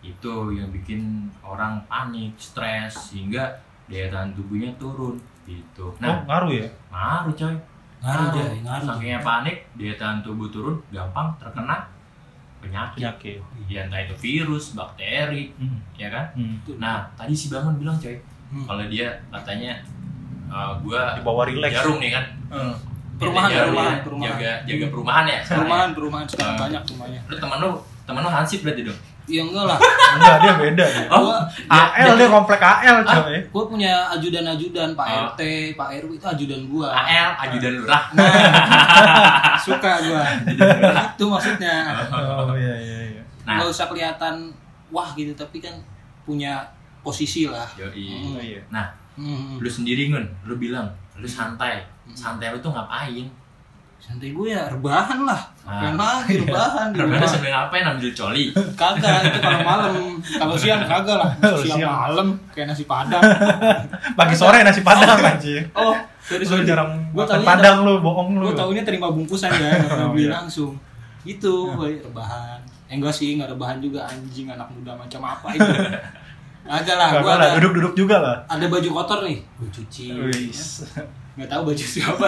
itu 0.03 0.59
yang 0.59 0.68
bikin 0.75 1.31
orang 1.47 1.79
panik, 1.87 2.35
stres 2.37 3.14
sehingga 3.14 3.55
daya 3.87 4.07
tahan 4.09 4.33
tubuhnya 4.33 4.70
turun 4.75 5.14
gitu. 5.44 5.87
oh 5.87 5.97
Nah, 5.99 6.25
ngaruh 6.25 6.51
ya 6.51 6.64
ngaruh 6.88 7.33
coy. 7.33 7.55
ngaruh 8.01 8.27
aja 8.31 8.42
ngaruh 8.59 8.85
Sakingnya 8.87 9.20
panik, 9.20 9.57
daya 9.75 9.94
tahan 9.94 10.18
tubuh 10.20 10.49
turun, 10.49 10.77
gampang 10.88 11.29
terkena 11.37 11.85
penyakit. 12.59 12.97
penyakit 12.99 13.38
Ya 13.66 13.85
entah 13.85 13.97
itu 13.99 14.14
virus, 14.14 14.73
bakteri, 14.73 15.53
Hmm. 15.55 15.81
ya 15.94 16.09
kan? 16.09 16.27
Hmm. 16.35 16.57
Nah, 16.77 17.05
tadi 17.14 17.33
si 17.33 17.49
Bangun 17.49 17.77
bilang 17.77 17.97
coy, 17.97 18.16
Hmm. 18.47 18.64
kalau 18.64 18.85
dia 18.87 19.09
katanya 19.31 19.77
uh, 20.47 20.73
gua 20.79 21.12
di 21.12 21.20
bawah 21.20 21.44
relax 21.44 21.73
jarum 21.75 21.97
nih 21.99 22.11
kan. 22.11 22.25
Hmm. 22.49 22.75
Perumahan, 23.14 23.47
jarum 23.49 23.73
perumahan, 23.73 23.88
ya, 23.90 24.03
perumahan. 24.03 24.31
Jaga 24.33 24.53
jaga 24.66 24.87
perumahan 24.90 25.25
ya. 25.25 25.38
perumahan 25.40 25.87
ya? 25.87 25.94
perumahan 25.94 26.27
sekarang 26.27 26.51
Ah. 26.51 26.61
banyak 26.61 26.83
rumahnya 26.85 27.20
Lu 27.25 27.35
temen 27.37 27.59
lu, 27.59 27.70
temen 28.05 28.20
lu 28.20 28.31
hansip 28.31 28.61
berarti 28.61 28.83
dong. 28.83 29.01
Iya 29.25 29.41
enggak 29.41 29.65
lah 29.65 29.79
enggak 30.15 30.37
dia 30.39 30.53
beda 30.55 30.85
dia 30.87 31.07
Oh, 31.09 31.21
Gua- 31.25 31.43
AL 31.67 32.13
dia 32.15 32.29
komplek 32.29 32.61
AL 32.61 32.97
coy 33.03 33.37
gue 33.41 33.65
punya 33.67 33.93
ajudan-ajudan 34.11 34.93
Pak 34.93 35.07
Oh. 35.07 35.21
RT 35.31 35.41
Pak 35.73 35.89
RW 35.99 36.11
itu 36.15 36.27
ajudan 36.27 36.61
gua 36.67 36.89
AL, 36.91 37.31
ajudan 37.43 37.73
lurah. 37.79 38.05
Nah, 38.13 38.25
suka 39.65 39.93
gua. 40.03 40.23
itu 41.09 41.25
maksudnya. 41.25 41.75
oh 42.13 42.53
iya 42.53 42.75
iya 42.77 42.99
iya 43.11 43.23
Nah. 43.43 43.61
Nggak 43.61 43.69
usah 43.71 43.87
kelihatan 43.87 44.53
wah 44.89 45.09
gitu 45.13 45.33
tapi 45.33 45.59
kan 45.59 45.73
punya 46.23 46.65
posisi 47.01 47.45
lah. 47.45 47.69
Oh 47.77 47.93
iya 48.37 48.61
Nah, 48.69 48.89
Hmm. 49.15 49.57
lu 49.57 49.69
sendiri 49.69 50.11
Ngun, 50.11 50.27
lu 50.43 50.57
bilang 50.57 50.91
lu 51.15 51.25
santai. 51.25 51.81
Santai 52.11 52.51
lu 52.51 52.59
tuh 52.59 52.69
ngapain? 52.69 53.25
Santai 54.05 54.31
gue 54.31 54.47
ya 54.47 54.69
rebahan 54.69 55.25
lah. 55.25 55.40
Ah. 55.64 55.81
Pengen 55.81 55.97
lagi 55.97 56.35
rebahan 56.38 56.93
di 56.93 56.99
Karena 57.01 57.17
rumah. 57.17 57.25
sambil 57.27 57.51
ngapain 57.51 57.85
ambil 57.88 58.11
coli? 58.12 58.45
Kagak 58.81 59.17
itu 59.25 59.38
kalau 59.40 59.61
malam. 59.62 59.93
Kalau 60.21 60.55
siang 60.55 60.85
kagak 60.85 61.17
lah. 61.17 61.31
Kalau 61.35 61.57
Siang 61.59 61.79
siang. 61.81 61.88
malam 61.90 62.29
kayak 62.53 62.67
nasi 62.69 62.85
padang. 62.85 63.23
pagi 64.21 64.37
sore 64.37 64.61
nasi 64.61 64.81
padang 64.81 65.17
anjir 65.19 65.64
Oh, 65.73 65.97
sorry 66.21 66.45
lu 66.45 66.53
sorry. 66.53 66.69
jarang 66.69 66.90
Gua 67.11 67.25
makan 67.25 67.40
padang 67.43 67.77
lu 67.83 67.93
bohong 67.99 68.37
lu 68.37 68.45
Gue 68.45 68.55
taunya 68.55 68.83
terima 68.83 69.09
bungkusan 69.09 69.49
ya, 69.51 69.73
nggak 69.75 69.88
pernah 69.88 70.07
Oh, 70.07 70.12
beli 70.12 70.25
iya. 70.25 70.33
langsung. 70.37 70.73
Gitu, 71.25 71.55
gue 71.73 72.05
rebahan. 72.05 72.61
Eh, 72.85 72.95
enggak 72.95 73.11
sih, 73.11 73.33
enggak 73.33 73.49
rebahan 73.51 73.81
juga 73.81 74.05
anjing 74.05 74.45
anak 74.47 74.69
muda 74.69 74.93
macam 74.93 75.21
apa 75.25 75.49
itu. 75.51 75.71
Agak 76.62 76.95
lah, 76.95 77.09
gua 77.19 77.33
ada, 77.35 77.57
duduk-duduk 77.57 77.93
juga 77.95 78.17
lah 78.19 78.37
ada 78.47 78.64
baju 78.67 78.88
kotor 78.95 79.21
nih, 79.23 79.40
gue 79.40 79.69
cuci. 79.71 80.05
Wis. 80.12 80.85
Nggak 81.35 81.49
tahu 81.49 81.62
baju 81.66 81.85
siapa 81.92 82.27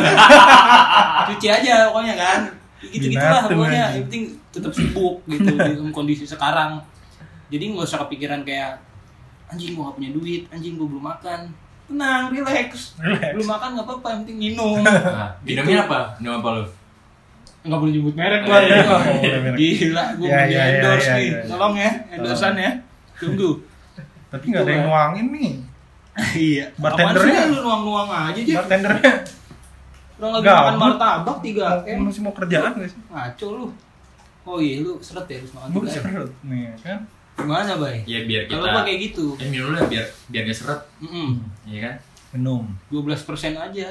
cuci 1.29 1.47
aja 1.49 1.75
pokoknya 1.88 2.14
kan 2.14 2.40
gitu 2.83 3.07
gitulah 3.09 3.42
pokoknya 3.45 3.83
yang 3.90 4.05
penting 4.05 4.25
tetap 4.51 4.71
sibuk 4.71 5.23
gitu 5.27 5.49
di 5.49 5.71
dalam 5.73 5.90
kondisi 5.90 6.25
sekarang 6.25 6.79
jadi 7.47 7.71
nggak 7.71 7.85
usah 7.85 8.03
kepikiran 8.03 8.42
kayak 8.42 8.83
anjing 9.47 9.73
gua 9.73 9.88
gak 9.88 9.97
punya 9.97 10.11
duit 10.12 10.42
anjing 10.49 10.75
gua 10.75 10.87
belum 10.88 11.05
makan 11.07 11.40
tenang 11.87 12.23
relax 12.29 12.99
Relax. 12.99 13.31
belum 13.33 13.47
makan 13.49 13.69
nggak 13.73 13.87
apa-apa 13.87 14.07
yang 14.09 14.21
penting 14.23 14.38
minum 14.40 14.83
Nah, 14.83 15.31
Gitu. 15.38 15.55
minumnya 15.55 15.87
apa? 15.87 16.01
Minum 16.19 16.35
apa 16.37 16.49
lu? 16.53 16.64
nggak 17.62 17.79
boleh 17.79 17.92
nyebut 17.92 18.14
merek 18.14 18.40
gua 18.42 18.53
Oh, 18.53 18.61
iya. 18.61 18.77
ya. 18.77 18.83
Oh, 18.85 19.01
boleh 19.16 19.40
merek. 19.40 19.59
gila 19.59 20.05
gua 20.14 20.27
Ya, 20.27 20.38
ya, 20.38 20.47
ya, 20.47 20.62
endorse 20.73 21.03
ya, 21.05 21.14
nih 21.14 21.23
ya, 21.25 21.35
ya. 21.37 21.47
tolong 21.47 21.75
ya 21.77 21.90
endorsean 22.12 22.55
ya 22.57 22.71
tunggu 23.16 23.51
tapi 24.27 24.45
nggak 24.45 24.62
ada 24.62 24.73
yang 24.73 24.85
nuangin 24.85 25.27
nih 25.31 25.51
iya 26.35 26.65
Bartendernya- 26.75 27.45
sih, 27.45 27.53
lu 27.53 27.61
nuang-nuang 27.61 28.09
aja 28.09 28.39
aja 28.39 28.53
bartendernya. 28.57 29.13
Orang 30.17 30.33
lagi 30.33 30.45
Gabut. 30.45 30.61
makan 30.63 30.77
martabak 30.81 31.37
tiga 31.41 31.67
mau, 31.85 32.01
masih 32.03 32.21
mau 32.21 32.33
kerjaan 32.33 32.73
gak 32.75 32.89
sih? 32.89 33.01
Ngaco 33.07 33.47
lu. 33.53 33.67
Oh 34.43 34.57
iya 34.57 34.81
lu 34.81 34.97
seret 34.99 35.27
ya 35.27 35.37
harus 35.37 35.53
makan 35.53 35.69
gue 35.71 35.85
seret 35.87 36.31
nih 36.43 36.63
kan? 36.79 36.99
Gimana 37.37 37.73
bay? 37.77 38.01
Ya 38.05 38.25
biar 38.25 38.43
kita 38.47 38.57
kalau 38.57 38.81
kayak 38.83 39.01
gitu. 39.05 39.25
Eh, 39.37 39.47
minum 39.47 39.69
dulu 39.69 39.77
ya, 39.77 39.85
biar 39.87 40.05
biar 40.27 40.43
gak 40.47 40.57
seret, 40.57 40.81
Mm-mm. 40.99 41.29
iya 41.65 41.79
kan? 41.83 41.95
minum. 42.33 42.65
12% 42.89 43.13
aja. 43.55 43.89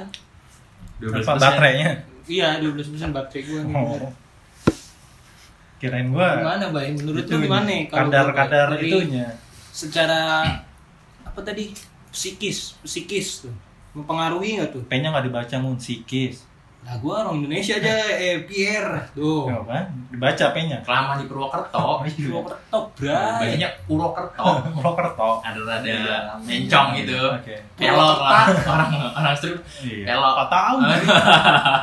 12%. 0.98 1.22
apa 1.22 1.34
baterainya? 1.36 1.90
Iya 2.26 2.58
12% 2.58 2.74
baterai 3.12 3.42
gua 3.44 3.60
nih. 3.60 3.70
Bener. 3.70 4.02
oh. 4.02 4.12
kirain 5.76 6.08
gua 6.08 6.40
gimana 6.40 6.66
bay? 6.72 6.90
Menurut 6.90 7.22
lu 7.24 7.38
gimana 7.38 7.70
kalau 7.86 8.08
kadar 8.08 8.24
gua, 8.24 8.26
Bay? 8.26 8.38
kadar 8.40 8.68
Dari 8.72 8.88
itunya? 8.88 9.28
secara 9.70 10.22
apa 11.22 11.40
tadi 11.44 11.70
psikis 12.16 12.80
psikis 12.82 13.44
tuh. 13.44 13.54
Mempengaruhi 13.92 14.58
nggak 14.58 14.72
tuh? 14.72 14.82
P 14.82 14.92
nya 14.96 15.12
nggak 15.12 15.28
dibaca 15.28 15.56
mun. 15.60 15.76
Psikis 15.76 16.48
nah 16.86 16.94
gua 17.02 17.26
orang 17.26 17.42
Indonesia 17.42 17.76
aja 17.76 17.98
eh 18.22 18.46
Pierre. 18.46 19.10
Tuh. 19.12 19.50
Ya 19.50 19.58
kan? 19.60 19.90
Dibaca 20.08 20.46
P 20.48 20.58
nya 20.64 20.78
Kelamaan 20.80 21.18
di 21.18 21.26
Purwokerto, 21.26 21.82
Purwokerto 22.06 22.78
bray. 22.94 23.42
banyaknya 23.42 23.70
Purwokerto. 23.84 24.46
Purwokerto. 24.78 25.30
Ada 25.42 25.60
rada 25.66 25.98
mencong 26.40 26.88
gitu. 26.96 27.18
oke. 27.18 27.56
Pelok 27.74 28.20
lah. 28.22 28.46
Orang 28.70 28.90
orang 29.12 29.34
strip. 29.34 29.58
iya. 29.82 30.14
Pelok. 30.14 30.34
apa 30.36 30.44
tahu 30.46 30.76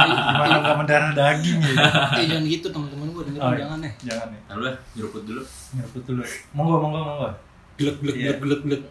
gimana 0.07 0.55
nggak 0.61 0.77
mendarah 0.79 1.11
daging 1.12 1.59
ya? 1.59 1.75
Eh 2.14 2.25
jangan 2.25 2.45
gitu 2.47 2.66
teman-teman 2.71 3.07
gua 3.11 3.23
dengerin 3.27 3.42
Oh, 3.42 3.51
iya. 3.51 3.59
jangan 3.59 3.79
deh. 3.83 3.92
Jangan 4.07 4.27
ya. 4.31 4.40
Lalu 4.55 4.62
nyeruput 4.95 5.23
dulu. 5.27 5.42
nyeruput 5.75 6.03
dulu. 6.05 6.23
Monggo 6.55 6.77
monggo 6.79 7.01
monggo. 7.03 7.29
Glek 7.75 7.97
glek 7.99 8.14
Iya. 8.14 8.31
glek 8.38 8.38
glek 8.38 8.61
glek. 8.62 8.83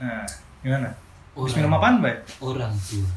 Nah 0.00 0.24
gimana 0.60 0.90
orang 1.32 1.54
minum 1.54 1.72
apaan 1.72 1.96
bay 1.98 2.14
orang 2.40 2.72
tua 2.76 3.10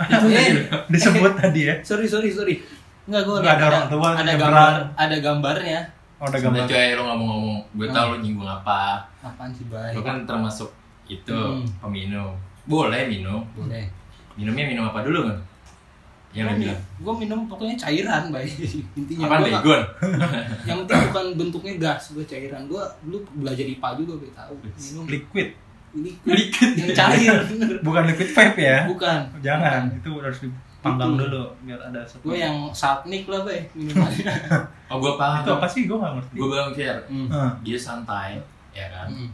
Eh, 0.00 0.56
disebut 0.88 1.32
tadi 1.34 1.68
ya 1.68 1.74
sorry 1.80 2.06
sorry 2.06 2.30
sorry 2.30 2.56
Enggak, 3.04 3.22
gue 3.22 3.36
Nggak 3.36 3.54
ada 3.54 3.66
orang 3.66 3.86
tua, 3.88 4.08
ada 4.12 4.32
gambar, 4.34 4.72
ada 4.94 5.16
gambarnya. 5.18 5.80
oh 6.14 6.28
Sebentar 6.28 6.38
gambar 6.38 6.62
coy, 6.64 6.88
lo 6.92 7.02
ngomong-ngomong. 7.02 7.58
Gue 7.74 7.86
tau 7.90 8.06
lo 8.06 8.16
nyinggung 8.16 8.46
apa. 8.46 9.02
Apaan 9.18 9.50
sih, 9.50 9.66
Bay? 9.66 9.90
Lo 9.90 10.00
kan 10.00 10.22
termasuk 10.22 10.70
itu 11.04 11.34
Hmm. 11.34 11.66
peminum. 11.80 12.30
Boleh 12.62 13.10
minum. 13.10 13.42
Boleh. 13.50 13.88
Minumnya 14.32 14.62
minum 14.64 14.86
apa 14.86 15.02
dulu 15.02 15.26
kan? 15.26 15.38
yang 16.30 16.46
lo 16.46 16.54
bilang 16.54 16.78
gue 16.78 17.14
minum 17.18 17.38
pokoknya 17.44 17.74
cairan 17.76 18.30
bay 18.30 18.46
intinya 18.94 19.26
apa 19.26 19.34
Gua 19.34 19.38
nggak- 19.42 19.62
Baygon 19.66 19.82
yang 20.70 20.76
penting 20.80 21.00
bukan 21.10 21.24
bentuknya 21.34 21.74
gas 21.82 22.14
gue 22.14 22.22
cairan 22.22 22.62
gue 22.64 22.78
dulu 23.02 23.18
belajar 23.34 23.66
IPA 23.66 23.88
juga 23.98 24.12
gue 24.16 24.30
tahu 24.30 24.54
minum 24.62 25.04
liquid 25.10 25.48
ini 25.92 26.10
Liquid. 26.22 26.70
yang 26.76 26.90
cair. 26.92 27.34
Bener 27.44 27.78
bukan 27.80 28.02
liquid 28.06 28.30
vape 28.30 28.60
ya? 28.60 28.78
Bukan. 28.86 29.20
Jangan. 29.40 29.90
Itu 29.90 30.10
harus 30.18 30.38
dipanggang 30.38 31.12
Itu. 31.12 31.22
dulu 31.26 31.42
biar 31.60 31.80
ada 31.82 32.00
satu 32.02 32.24
gue 32.24 32.38
yang 32.38 32.56
satnik 32.70 33.26
lah 33.26 33.42
bay 33.42 33.66
minumannya 33.72 34.24
oh 34.90 34.96
gue 34.96 35.12
paham. 35.14 35.42
Itu 35.42 35.52
apa 35.52 35.66
sih? 35.66 35.82
Gue 35.84 35.96
nggak 35.96 36.12
ngerti. 36.16 36.34
Gue 36.34 36.48
bilang 36.48 36.70
Hmm. 37.06 37.26
Hah. 37.28 37.50
dia 37.60 37.74
santai 37.76 38.38
ya 38.70 38.86
kan? 38.88 39.08
Hmm. 39.08 39.30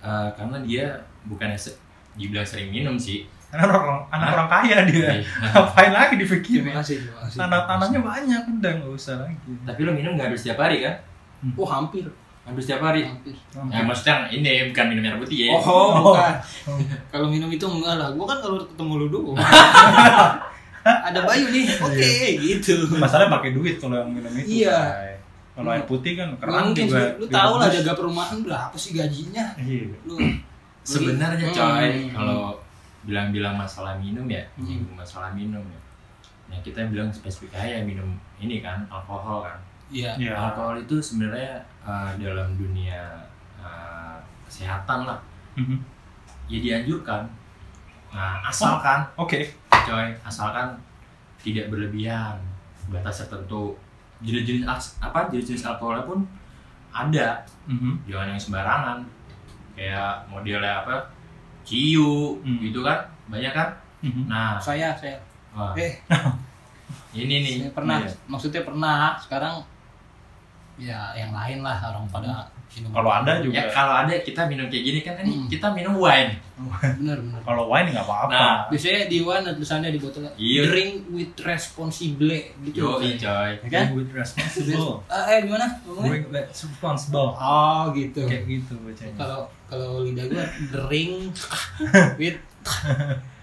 Eh, 0.00 0.28
karena 0.34 0.58
dia 0.60 0.84
bukannya 1.24 1.56
se- 1.56 1.78
dibilang 2.12 2.44
sering 2.44 2.68
minum 2.68 2.94
sih. 2.94 3.24
Karena 3.48 3.70
orang 3.70 4.02
anak 4.10 4.28
orang 4.34 4.48
kaya 4.50 4.78
dia. 4.84 5.08
Iya. 5.14 5.22
ngapain 5.54 5.92
lagi 5.94 6.14
dipikirin? 6.18 6.66
Terima 6.66 6.76
kasih 6.76 6.96
terima 7.00 7.18
kasih. 7.22 7.38
Tanah 7.38 7.60
tanahnya 7.64 8.00
banyak 8.02 8.42
udah 8.52 8.70
nggak 8.74 8.92
usah 8.92 9.14
lagi. 9.20 9.52
Tapi 9.62 9.80
lo 9.80 9.90
minum 9.90 10.12
nggak 10.12 10.28
harus 10.28 10.42
setiap 10.42 10.58
hari 10.60 10.82
kan? 10.82 10.98
Oh 11.54 11.64
hampir 11.64 12.02
hampir 12.44 12.60
setiap 12.60 12.80
hari 12.82 13.00
hampir 13.02 13.32
ya 13.72 13.80
maksudnya 13.80 14.28
ini 14.28 14.68
bukan 14.68 14.84
minum 14.86 15.02
air 15.02 15.16
putih 15.16 15.38
ya 15.44 15.56
Oh, 15.56 16.12
bukan. 16.12 16.34
Kalau 17.08 17.26
minum 17.26 17.48
itu 17.48 17.64
enggak 17.64 17.96
lah. 17.96 18.08
Gua 18.12 18.26
kan 18.26 18.38
kalau 18.38 18.60
ketemu 18.62 18.92
lu 19.00 19.06
doang. 19.08 19.36
Ada 21.08 21.24
Bayu 21.24 21.48
nih. 21.48 21.64
Oke, 21.80 22.12
gitu. 22.38 22.76
masalahnya 22.94 23.32
pakai 23.32 23.50
duit 23.50 23.80
kalau 23.80 23.96
yang 23.96 24.12
minum 24.12 24.28
itu 24.34 24.60
Iya. 24.60 24.80
Kalau 25.50 25.70
air 25.70 25.84
putih 25.84 26.12
kan 26.14 26.36
keran 26.36 26.68
mungkin 26.68 26.84
juga. 26.84 27.16
Lu 27.16 27.24
tahu 27.26 27.54
lah 27.56 27.68
jaga 27.70 27.92
perumahan 27.94 28.38
berapa 28.38 28.74
sih 28.74 28.92
gajinya? 28.92 29.56
iya 29.56 29.88
Lu 30.04 30.20
sebenarnya 30.84 31.48
Hmm. 31.48 31.56
coy 31.56 31.90
kalau 32.10 32.60
bilang-bilang 33.00 33.54
masalah 33.54 33.96
minum 33.96 34.24
ya 34.26 34.44
Hmm. 34.54 34.84
masalah 34.92 35.32
minum 35.32 35.60
ya 35.62 35.80
ya 36.46 36.58
kita 36.60 36.84
bilang 36.86 37.08
spesifik 37.08 37.48
aja 37.54 37.80
minum 37.80 38.04
ini 38.36 38.60
kan 38.60 38.84
alkohol 38.86 39.40
kan 39.40 39.56
Iya. 39.88 40.12
Iya. 40.18 40.32
alkohol 40.34 40.76
itu 40.76 41.00
sebenarnya 41.00 41.64
uh, 41.84 42.10
dalam 42.16 42.48
dunia 42.54 43.00
uh, 43.56 44.16
kesehatan 44.44 45.04
lah 45.04 45.20
Mhm. 45.54 45.78
ya 46.48 46.58
dianjurkan 46.58 47.22
nah 48.10 48.42
asalkan 48.42 49.06
oke 49.14 49.38
coy 49.70 50.08
asalkan 50.22 50.74
tidak 51.38 51.68
berlebihan 51.68 52.34
batas 52.88 53.22
tertentu 53.22 53.74
jenis-jenis 54.20 54.66
apa 54.98 55.28
jenis-jenis 55.28 55.66
alkoholnya 55.66 56.02
pun 56.04 56.20
ada 56.90 57.42
Mhm. 57.66 58.06
jangan 58.06 58.28
yang 58.30 58.40
sembarangan 58.40 58.98
kayak 59.74 60.26
modelnya 60.26 60.82
apa 60.82 61.02
ciu 61.62 62.38
Hmm. 62.40 62.58
gitu 62.60 62.80
kan 62.80 63.02
banyak 63.26 63.50
kan 63.50 63.68
Mhm. 64.02 64.28
nah 64.28 64.60
Saya, 64.60 64.92
saya. 64.94 65.16
wah, 65.50 65.72
Eh, 65.74 65.96
ini 67.16 67.40
nih 67.40 67.54
saya 67.62 67.72
pernah. 67.72 67.98
Iya. 68.02 68.10
Maksudnya 68.26 68.62
pernah. 68.62 69.14
Sekarang 69.16 69.62
ya 70.76 71.14
yang 71.14 71.30
lain 71.30 71.58
lah 71.60 71.78
orang 71.84 72.02
pada 72.06 72.44
minum. 72.70 72.90
Kalau 72.90 73.10
ada 73.12 73.38
juga. 73.38 73.54
ya 73.54 73.62
kalau 73.68 73.94
ada 73.96 74.10
kita 74.18 74.42
minum 74.44 74.66
kayak 74.66 74.82
gini 74.82 75.00
kan 75.00 75.14
ini 75.16 75.30
Hmm. 75.32 75.46
kita 75.46 75.66
minum 75.70 75.94
wine 75.94 76.34
Bener, 76.98 77.14
bener. 77.16 77.38
kalau 77.40 77.66
wine 77.66 77.86
nggak 77.88 78.02
apa-apa 78.02 78.30
Nah. 78.30 78.56
Biasanya 78.66 79.06
di 79.06 79.18
wine 79.20 79.46
tulisannya 79.48 79.90
di 79.90 79.98
botolnya 79.98 80.32
Iya. 80.34 80.62
drink 80.66 80.92
with 81.08 81.34
responsible 81.40 82.34
gitu. 82.60 82.74
yo 82.74 82.98
coy 82.98 83.14
Ya 83.14 83.68
kan? 83.68 83.94
with 83.94 84.10
responsible 84.10 85.06
Ah, 85.06 85.30
eh 85.30 85.38
gimana? 85.40 85.66
Drink 85.86 86.26
with 86.26 86.50
responsible 86.50 87.30
Oh, 87.32 87.94
gitu. 87.94 88.26
kayak 88.26 88.42
gitu 88.44 88.74
bacanya 88.80 89.14
kalau 89.16 89.40
kalau 89.64 90.02
lidah 90.02 90.26
gua 90.26 90.44
drink 90.72 91.30
with 92.20 92.38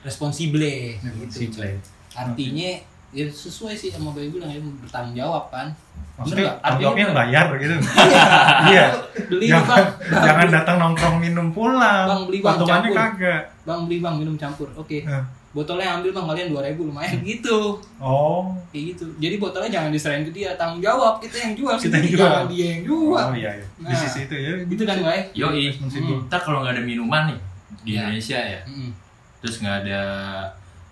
responsible 0.01 0.59
gitu 0.59 0.99
Responsible. 1.47 1.79
artinya 2.11 2.71
ya 3.11 3.25
sesuai 3.25 3.73
sih 3.73 3.89
sama 3.89 4.11
bayi 4.11 4.27
bilang 4.27 4.47
ya 4.47 4.59
bertanggung 4.79 5.13
jawab 5.13 5.47
kan. 5.47 5.67
Maksudnya 6.13 6.53
tanggung 6.55 6.81
jawabnya 6.85 7.05
Artinya 7.05 7.17
bayar 7.17 7.45
gitu 7.57 7.75
Iya. 7.81 8.23
iya. 8.67 8.85
Beli 9.25 9.45
jangan, 9.47 9.65
bang. 9.65 9.87
bang, 10.05 10.21
jangan 10.21 10.47
datang 10.49 10.75
nongkrong 10.77 11.17
minum 11.17 11.47
pulang. 11.49 12.05
Bang, 12.05 12.21
beli 12.25 12.39
bang, 12.39 12.57
campur. 12.61 12.93
kagak. 12.93 13.41
Bang 13.63 13.79
beli 13.85 13.97
bang 13.99 14.15
minum 14.15 14.35
campur. 14.35 14.67
Oke. 14.73 15.01
Eh. 15.01 15.23
botolnya 15.51 15.99
ambil 15.99 16.15
bang 16.15 16.23
kalian 16.25 16.47
2000 16.49 16.79
lumayan 16.81 17.19
gitu. 17.25 17.75
Oh. 17.99 18.55
Kayak 18.71 18.95
gitu. 18.95 19.05
Jadi 19.19 19.35
botolnya 19.35 19.67
jangan 19.69 19.91
diserahin 19.91 20.23
ke 20.23 20.31
dia 20.31 20.55
tanggung 20.55 20.79
jawab. 20.79 21.19
Kita 21.19 21.35
yang 21.37 21.53
jual 21.53 21.75
Kita 21.75 21.99
yang 21.99 22.07
jual. 22.07 22.23
jangan 22.23 22.47
dia 22.47 22.65
yang 22.69 22.81
jual. 22.87 23.19
Oh 23.21 23.35
iya, 23.35 23.51
iya. 23.51 23.65
Nah. 23.77 23.91
di 23.91 23.95
sisi 23.97 24.19
itu 24.23 24.35
ya. 24.37 24.53
gitu 24.63 24.83
kan 24.85 24.97
baik 24.97 25.25
yo 25.33 25.51
responsible 25.51 26.15
Hmm. 26.15 26.27
ntar 26.27 26.39
kalau 26.39 26.63
nggak 26.63 26.71
ada 26.71 26.83
minuman 26.85 27.23
nih 27.27 27.39
di 27.81 27.91
Ya. 27.91 28.07
Indonesia 28.07 28.39
ya. 28.39 28.61
Mm. 28.63 28.91
terus 29.41 29.55
nggak 29.57 29.75
ada 29.81 30.01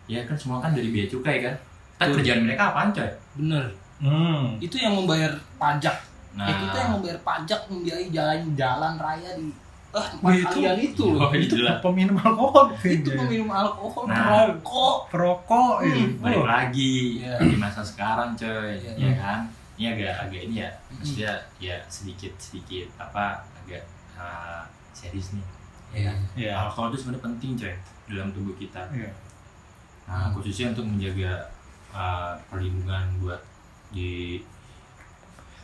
ya 0.06 0.20
kan 0.26 0.34
semua 0.34 0.58
kan 0.58 0.74
dari 0.74 0.90
biaya 0.90 1.08
cukai 1.08 1.38
kan 1.40 1.56
kan 2.00 2.08
kerjaan 2.10 2.42
mereka 2.42 2.72
apaan 2.72 2.90
coy 2.90 3.10
bener 3.36 3.66
hmm. 4.00 4.58
itu 4.58 4.76
yang 4.76 4.96
membayar 4.96 5.30
pajak 5.56 5.96
nah 6.32 6.46
Eh, 6.46 6.56
kita 6.58 6.78
yang 6.80 6.92
membayar 6.96 7.20
pajak 7.20 7.60
membiayai 7.68 8.08
jalan-jalan 8.10 8.94
raya 8.96 9.32
di 9.36 9.50
eh 9.90 10.06
tempat 10.08 10.32
itu- 10.32 10.62
kalian 10.62 10.78
itu 10.80 11.04
Oh, 11.04 11.18
loh. 11.18 11.30
itu 11.34 11.56
Gila. 11.58 11.74
peminum 11.82 12.14
alkohol 12.16 12.66
itu 12.80 13.10
Iya. 13.10 13.18
peminum 13.18 13.50
alkohol, 13.50 14.06
Nah. 14.06 14.46
perokok 15.10 15.82
Hmm, 15.82 15.90
iya. 15.90 16.06
balik 16.16 16.38
Oh. 16.38 16.46
lagi 16.46 16.98
Iya. 17.20 17.34
di 17.42 17.58
masa 17.58 17.82
sekarang 17.82 18.38
coy 18.38 18.78
Iya. 18.78 18.94
ya 18.94 19.12
kan 19.16 19.40
ini 19.76 19.86
agak 19.90 20.14
agak 20.22 20.42
ini 20.46 20.56
ya 20.62 20.70
Hmm. 20.70 20.94
maksudnya 20.96 21.32
ya 21.58 21.76
sedikit 21.88 22.30
sedikit 22.38 22.86
apa 22.96 23.42
agak 23.58 23.82
uh, 24.14 24.62
serius 24.94 25.34
nih 25.34 25.46
Iya. 25.92 26.14
Iya. 26.38 26.52
alkohol 26.62 26.94
itu 26.94 27.02
sebenarnya 27.02 27.26
penting 27.26 27.52
coy 27.58 27.74
dalam 28.08 28.30
tubuh 28.30 28.54
kita 28.56 28.82
Iya. 28.92 29.10
nah 30.06 30.30
khususnya 30.30 30.70
untuk 30.70 30.86
menjaga 30.86 31.50
uh, 31.92 32.34
perlindungan 32.48 33.06
buat 33.20 33.42
di 33.90 34.42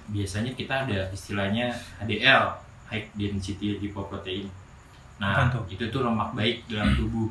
biasanya 0.05 0.53
kita 0.53 0.85
ada 0.85 1.09
istilahnya 1.09 1.73
HDL 1.99 2.43
high 2.85 3.05
density 3.13 3.81
lipoprotein. 3.81 4.45
Nah 5.17 5.33
Apaan 5.33 5.49
tuh? 5.49 5.63
itu 5.67 5.83
tuh 5.89 6.01
lemak 6.01 6.31
baik 6.33 6.69
dalam 6.69 6.93
tubuh. 6.93 7.29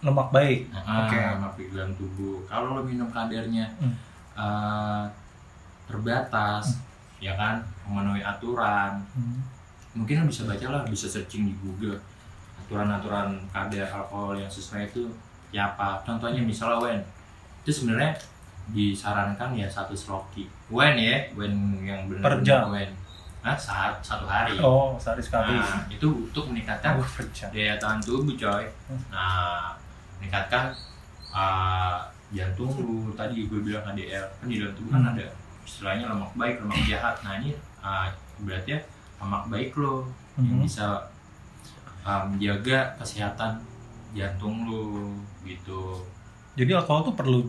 Lemak 0.00 0.28
baik? 0.28 0.68
Nah, 0.68 1.08
Oke. 1.08 1.16
lemak 1.16 1.52
baik 1.56 1.68
dalam 1.72 1.92
tubuh. 1.94 2.44
Kalau 2.44 2.76
lo 2.76 2.82
minum 2.84 3.08
kadarnya 3.08 3.64
Hmm. 3.80 3.94
uh, 4.34 5.04
terbatas 5.86 6.76
ya 7.18 7.34
kan? 7.34 7.64
Memenuhi 7.84 8.20
aturan. 8.20 9.00
Hmm. 9.12 9.40
mungkin 9.90 10.22
lo 10.22 10.30
bisa 10.30 10.46
baca 10.46 10.66
lah 10.70 10.82
bisa 10.86 11.10
searching 11.10 11.50
di 11.50 11.54
Google 11.58 11.98
aturan-aturan 12.62 13.42
kadar 13.50 13.90
alkohol 13.90 14.38
yang 14.38 14.46
sesuai 14.46 14.86
itu 14.86 15.10
ya 15.50 15.74
apa. 15.74 15.98
Contohnya 16.06 16.38
misalnya 16.38 16.78
wen 16.78 17.00
itu 17.60 17.70
sebenarnya 17.70 18.12
disarankan 18.68 19.50
ya 19.52 19.66
satu 19.66 19.92
sloki 19.92 20.46
wen 20.68 20.94
ya 20.94 21.26
wen 21.34 21.52
yang 21.80 22.06
benar 22.06 22.22
Per 22.22 22.34
jam? 22.42 22.70
wen 22.70 22.90
nah 23.40 23.56
saat 23.56 23.96
satu 24.00 24.28
hari. 24.28 24.52
Oh 24.60 24.92
sehari 24.94 25.18
sekali. 25.18 25.56
Nah 25.56 25.88
itu 25.88 26.04
untuk 26.28 26.44
meningkatkan 26.46 26.94
oh 26.94 27.08
daya 27.48 27.74
tahan 27.74 27.96
tubuh 27.98 28.36
coy. 28.36 28.68
Hmm. 28.84 29.00
nah 29.08 29.72
meningkatkan 30.20 30.76
uh, 31.30 32.04
jantung 32.30 32.68
lu 32.76 33.10
tadi 33.12 33.48
gue 33.48 33.60
bilang 33.60 33.80
HDL 33.82 34.26
kan 34.36 34.44
di 34.44 34.60
dalam 34.60 34.76
tubuh 34.76 34.92
kan 34.92 35.02
Hmm. 35.02 35.12
ada 35.16 35.26
istilahnya 35.64 36.04
lemak 36.06 36.32
baik 36.36 36.56
lemak 36.60 36.80
jahat. 36.84 37.16
Nah 37.22 37.40
ini 37.40 37.56
uh, 37.80 38.12
berarti 38.40 38.76
ya 38.76 38.80
lemak 39.18 39.44
baik 39.48 39.70
lo 39.74 40.04
yang 40.36 40.60
Mhm. 40.60 40.62
bisa 40.62 40.86
uh, 42.02 42.22
menjaga 42.24 42.92
kesehatan 42.96 43.56
jantung 44.12 44.68
lu 44.68 45.16
gitu 45.42 46.04
jadi 46.60 46.76
alkohol 46.76 47.00
tuh 47.02 47.14
perlu 47.14 47.40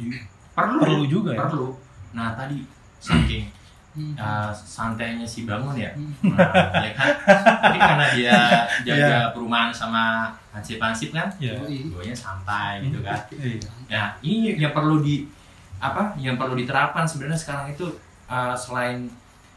perlu 0.52 0.80
perlu 0.80 1.04
juga 1.06 1.36
ya 1.36 1.40
perlu 1.44 1.76
nah 2.12 2.32
tadi 2.34 2.64
saking 2.98 3.52
Hmm. 3.92 4.16
uh, 4.16 4.48
santainya 4.56 5.28
si 5.28 5.44
bangun 5.44 5.76
ya 5.76 5.92
Hmm. 5.92 6.32
nah, 6.32 6.80
ya 6.80 6.96
kan 6.96 7.12
mungkin 7.60 7.82
karena 7.84 8.08
dia 8.16 8.32
jaga 8.88 8.96
Iya. 8.96 9.20
perumahan 9.36 9.68
sama 9.70 10.32
hansip-hansip 10.50 11.12
kan 11.12 11.28
Iya. 11.36 11.60
Yoi. 11.60 11.92
Guanya 11.92 12.16
santai 12.16 12.88
gitu 12.88 13.04
kan. 13.04 13.20
Iya. 13.30 13.60
Nah, 13.92 14.08
ini 14.24 14.56
yang 14.56 14.72
perlu 14.72 15.04
di 15.04 15.28
apa? 15.76 16.16
Yang 16.16 16.40
perlu 16.40 16.56
diterapkan 16.56 17.04
sebenarnya 17.04 17.36
sekarang 17.36 17.68
itu 17.68 17.84
uh, 18.32 18.56
selain 18.56 19.12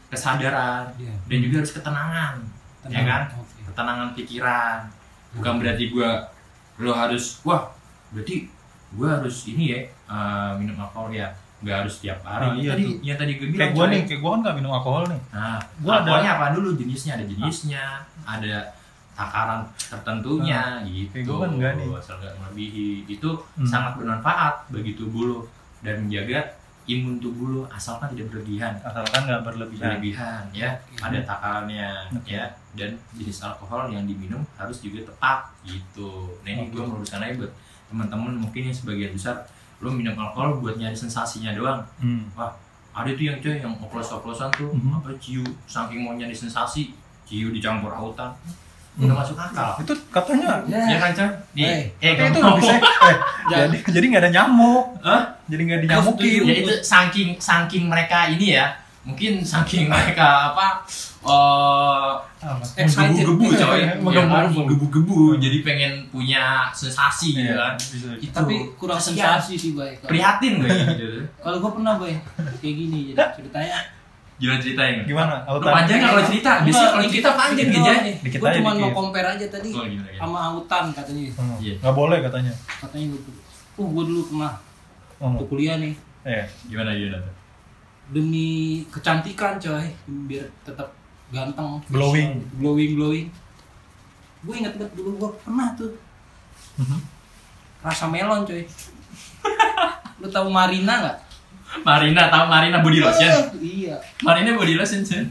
kesadaran 0.05 0.91
Iya. 0.95 1.15
dan 1.25 1.37
juga 1.39 1.55
harus 1.63 1.71
ketenangan, 1.71 2.33
ya 2.85 3.01
kan? 3.03 3.21
Oke. 3.35 3.63
Ketenangan 3.65 4.09
pikiran. 4.13 4.77
Bukan 5.31 5.53
berarti 5.59 5.83
gua 5.89 6.11
lo 6.75 6.91
harus 6.91 7.39
wah, 7.41 7.71
berarti 8.11 8.51
gua 8.95 9.19
harus 9.19 9.37
ini 9.45 9.63
ya 9.69 9.79
uh, 10.05 10.55
minum 10.55 10.75
alkohol 10.77 11.11
ya. 11.11 11.27
Nggak 11.55 11.77
harus 11.81 11.95
tiap 11.97 12.19
hari. 12.21 12.45
Ah, 12.45 12.51
Yang 12.51 12.57
iya 12.57 12.69
tadi 12.69 12.83
tuh. 12.83 12.95
yang 13.01 13.17
tadi 13.17 13.31
gue 13.33 13.47
bilang 13.47 13.59
kayak 13.61 13.73
gue 13.73 13.85
nih 13.87 14.01
kayak 14.05 14.19
gue 14.19 14.29
kan 14.29 14.39
gak 14.41 14.55
minum 14.55 14.71
alkohol 14.71 15.03
nih 15.05 15.21
Nah, 15.29 15.57
ada- 15.57 15.93
alkoholnya 15.97 16.31
apa 16.31 16.45
dulu 16.51 16.69
jenisnya? 16.75 17.11
Ada 17.15 17.25
jenisnya, 17.25 17.83
ada 18.23 18.55
takaran 19.13 19.61
tertentunya 19.81 20.61
gitu. 20.85 21.09
kayak 21.11 21.25
gua 21.25 21.37
kan 21.39 21.51
enggak 21.51 21.71
nih. 21.75 21.87
Asal 21.89 22.15
nggak 22.17 22.33
melebihi. 22.37 22.89
Itu 23.09 23.29
Hmm. 23.55 23.65
sangat 23.65 23.91
bermanfaat 23.95 24.55
bagi 24.69 24.93
tubuh 24.93 25.23
lo 25.25 25.39
dan 25.79 26.03
menjaga 26.03 26.39
imun 26.85 27.17
tubuh 27.17 27.47
lo 27.49 27.61
asalkan 27.67 28.13
tidak 28.13 28.29
berlebihan. 28.29 28.75
asalkan 28.79 29.25
nggak 29.25 29.41
berlebihan 29.41 29.89
Berlebihan 29.89 30.43
ya, 30.51 30.69
ada 30.99 31.17
takarannya 31.19 31.89
Oke. 32.13 32.29
ya 32.29 32.45
dan 32.73 32.93
jenis 33.11 33.41
alkohol 33.41 33.89
yang 33.89 34.03
diminum 34.03 34.43
harus 34.53 34.77
juga 34.79 35.01
tepat 35.03 35.49
gitu. 35.63 36.35
Nah 36.43 36.49
ini 36.51 36.69
gue 36.69 36.77
Oke. 36.77 36.85
meluruskan 36.85 37.23
aja 37.23 37.33
buat 37.39 37.53
teman-teman 37.95 38.35
mungkin 38.37 38.67
yang 38.67 38.75
sebagian 38.75 39.07
besar 39.09 39.47
lu 39.79 39.87
minum 39.89 40.11
alkohol 40.13 40.59
buat 40.59 40.75
nyari 40.75 40.91
sensasinya 40.93 41.55
doang 41.55 41.79
Hmm. 41.97 42.27
ada 42.91 43.07
tuh 43.09 43.23
yang 43.23 43.39
coy 43.39 43.55
yang 43.55 43.71
oplos-oplosan 43.77 44.51
tuh 44.51 44.67
Mhm. 44.69 44.99
apa 44.99 45.15
ciu 45.17 45.39
saking 45.65 46.03
mau 46.03 46.11
nyari 46.11 46.31
sensasi 46.31 46.91
ciu 47.23 47.47
dicampur 47.49 47.89
autan 47.89 48.35
Hmm. 48.95 49.07
udah 49.07 49.15
masuk 49.17 49.35
akal 49.37 49.79
Itu 49.79 49.95
katanya 50.09 50.59
ya 50.67 50.97
kan 50.97 51.11
coy 51.13 51.27
Nih, 51.53 51.67
Hey. 51.99 52.03
eh 52.05 52.11
Tapi 52.13 52.27
itu 52.29 52.39
lebih 52.41 52.63
sek 52.69 52.79
eh, 52.79 53.15
jadi 53.45 53.77
jadi 53.89 54.05
nggak 54.09 54.23
ada 54.23 54.31
nyamuk. 54.33 54.85
Hah? 55.01 55.23
Jadi 55.45 55.61
nggak 55.61 55.77
Gua 55.77 55.85
dinyamukin. 55.85 56.41
ya 56.41 56.53
itu 56.57 56.73
saking 56.81 57.29
saking 57.37 57.83
mereka 57.87 58.27
ini 58.27 58.55
ya 58.55 58.75
mungkin 59.03 59.39
saking 59.39 59.87
mereka 59.93 60.51
apa 60.51 60.83
eh 61.25 62.11
Excited. 62.77 63.25
gebu-gebu 63.25 63.45
coy 63.51 63.81
Iya, 63.81 63.97
ya 64.05 64.23
kan 64.29 64.45
gebu-gebu 64.53 65.17
jadi 65.35 65.57
pengen 65.61 65.93
punya 66.07 66.69
sensasi 66.71 67.33
gitu 67.33 67.49
Iya, 67.49 67.57
kan 67.57 67.73
bisa. 67.75 68.09
itu 68.15 68.29
tapi 68.31 68.55
kurang 68.77 68.99
sensasi 68.99 69.53
sih 69.55 69.71
baik 69.73 70.05
prihatin 70.05 70.61
gue 70.61 70.69
gitu 70.69 71.25
kalau 71.39 71.57
gue 71.57 71.71
pernah 71.73 71.93
boy 71.97 72.13
kayak 72.61 72.75
gini 72.77 72.99
jadi 73.11 73.33
ceritanya 73.33 73.79
gimana 74.35 74.59
ceritanya 74.59 75.01
Gimana? 75.01 75.35
lu 75.39 75.51
Autan? 75.55 75.71
panjang 75.73 75.97
nggak 75.97 76.11
kalau 76.11 76.23
cerita 76.27 76.51
biasanya 76.61 76.89
kalau 76.91 77.05
cerita 77.07 77.31
panjang 77.33 77.67
gitu 77.67 77.87
ya 77.87 77.97
Dikit 78.19 78.39
gue 78.39 78.49
cuma 78.53 78.71
mau 78.75 78.91
compare 78.93 79.27
aja 79.31 79.45
tadi 79.47 79.69
Oh, 79.71 79.81
gimana, 79.81 80.05
gimana? 80.05 80.19
sama 80.19 80.37
autan 80.51 80.83
katanya 80.91 81.23
Hmm. 81.33 81.55
Iya. 81.57 81.73
Nggak 81.79 81.95
boleh 81.95 82.17
katanya. 82.21 82.51
katanya 82.77 83.05
gue 83.09 83.21
uh 83.75 83.87
gue 83.89 84.03
dulu 84.05 84.21
pernah 84.29 84.53
Oh. 85.15 85.31
waktu 85.31 85.45
kuliah 85.47 85.75
nih 85.79 85.93
Eh. 86.21 86.43
gimana 86.67 86.91
gimana 86.91 87.17
tuh 87.17 87.33
demi 88.07 88.47
kecantikan 88.87 89.55
coy 89.55 89.87
biar 90.27 90.45
tetap 90.61 90.91
ganteng 91.27 91.81
Glowing. 91.87 92.31
glowing 92.55 92.91
glowing 92.93 93.27
gue 94.41 94.53
inget 94.55 94.73
banget 94.73 94.93
dulu 94.93 95.09
gue 95.17 95.29
pernah 95.39 95.73
tuh 95.73 95.93
Mhm. 96.75 96.99
rasa 97.81 98.05
melon 98.05 98.43
coy 98.43 98.61
lu 100.19 100.27
tahu 100.27 100.47
Marina 100.47 100.93
nggak 100.99 101.17
Marina 101.77 102.27
tahu 102.27 102.45
Marina 102.45 102.77
body 102.79 102.99
lotion 102.99 103.27
Eh, 103.27 103.45
iya 103.59 103.95
Marina 104.21 104.53
body 104.53 104.73
lotion 104.73 105.01
Cen. 105.01 105.27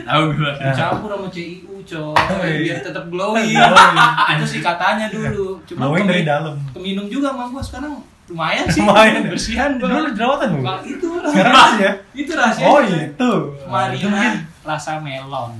tahu 0.00 0.22
gue 0.32 0.52
Nah. 0.54 0.70
campur 0.70 1.10
sama 1.10 1.26
CIU 1.28 1.74
coy 1.80 2.14
Hey. 2.36 2.56
biar 2.62 2.78
tetap 2.80 3.04
glowing 3.08 3.48
itu 4.32 4.44
sih 4.46 4.60
katanya 4.60 5.08
dulu 5.08 5.58
cuma 5.64 5.78
Glowing 5.86 6.06
dari 6.06 6.22
dalam. 6.22 6.54
keminum 6.70 7.06
juga 7.06 7.30
sama 7.30 7.48
gue 7.48 7.62
sekarang 7.62 7.92
lumayan 8.26 8.66
sih 8.66 8.80
Lumayan. 8.80 9.24
bersihan 9.26 9.70
gue 9.74 9.88
Dulu 9.88 10.08
jerawatan 10.12 10.48
bu. 10.50 10.60
Kalau 10.60 10.82
itu 10.84 11.08
Sekarang 11.24 11.54
masih 11.56 11.80
ya. 11.80 11.92
itu 12.14 12.30
rahasia 12.30 12.64
Oh 12.66 12.78
itu. 12.82 13.30
Marina 13.64 14.20
rasa 14.68 15.00
melon. 15.00 15.56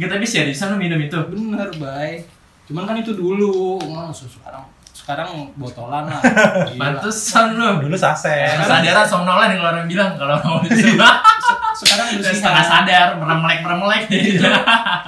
Nggak 0.00 0.08
tapi 0.08 0.24
seriusan 0.24 0.72
lu 0.72 0.76
minum 0.80 0.96
itu. 0.98 1.18
Bener 1.28 1.68
bay. 1.76 2.24
Cuman 2.64 2.88
kan 2.88 2.96
itu 2.96 3.12
dulu. 3.12 3.76
Mana 3.84 4.08
sekarang 4.08 4.64
sekarang 4.96 5.28
botolan 5.60 6.08
lah. 6.08 6.22
Pantesan 6.80 7.60
lu. 7.60 7.84
Dulu 7.84 7.94
saset. 7.94 8.56
kesadaran 8.56 9.04
somnolen 9.04 9.52
kalau 9.60 9.70
orang 9.76 9.84
bilang 9.84 10.16
kalau 10.16 10.40
itu. 10.64 10.96
Se- 10.96 11.62
sekarang 11.74 12.06
setengah 12.06 12.22
bersihan 12.22 12.62
sadar 12.62 13.08
meremelek 13.18 13.58
meremelek 13.66 14.02
gitu 14.06 14.46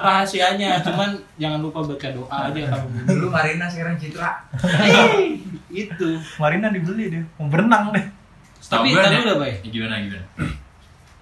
rahasianya 0.02 0.82
cuman 0.82 1.14
jangan 1.38 1.62
lupa 1.62 1.78
baca 1.78 2.10
doa 2.10 2.50
aja 2.50 2.60
kalau 2.66 2.90
Dulu 3.06 3.26
Marina 3.30 3.70
sekarang 3.70 3.94
Citra. 3.94 4.34
Itu. 5.70 6.18
Marina 6.42 6.74
dibeli 6.74 7.06
dia. 7.06 7.22
Mau 7.38 7.46
berenang 7.46 7.94
deh. 7.94 8.02
Setahu 8.58 8.82
tapi 8.82 8.98
tadi 8.98 9.16
udah 9.22 9.36
bay? 9.38 9.52
Ya, 9.62 9.68
gimana 9.70 9.94
gimana? 10.02 10.26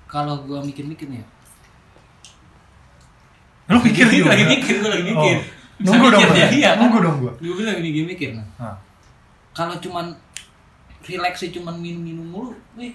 Kalau 0.09 0.35
gua 0.49 0.65
mikir-mikir 0.65 1.13
nih 1.13 1.21
ya 1.21 1.27
Lu 3.67 3.79
mikir 3.81 4.07
juga. 4.07 4.29
lagi 4.31 4.45
mikir 4.47 4.75
gua 4.79 4.91
lagi 4.91 5.05
mikir 5.07 5.37
Oh. 5.37 5.53
Nunggu 5.77 5.91
Bisa 6.01 6.07
dong 6.07 6.15
mikir 6.15 6.29
gua. 6.29 6.37
dia, 6.37 6.49
iya 6.53 6.69
kan? 6.69 6.79
Nunggu 6.81 6.99
dong 7.01 7.17
gua. 7.19 7.33
gue 7.35 7.55
bilang 7.55 7.77
ini 7.77 7.89
gini 7.91 8.07
mikir 8.09 8.31
nah 8.33 8.47
Ah. 8.59 8.77
kalau 9.53 9.75
cuman 9.77 10.07
relax 11.03 11.35
sih 11.39 11.51
cuman 11.51 11.75
minum-minum 11.77 12.25
mulu 12.25 12.53
wih 12.75 12.93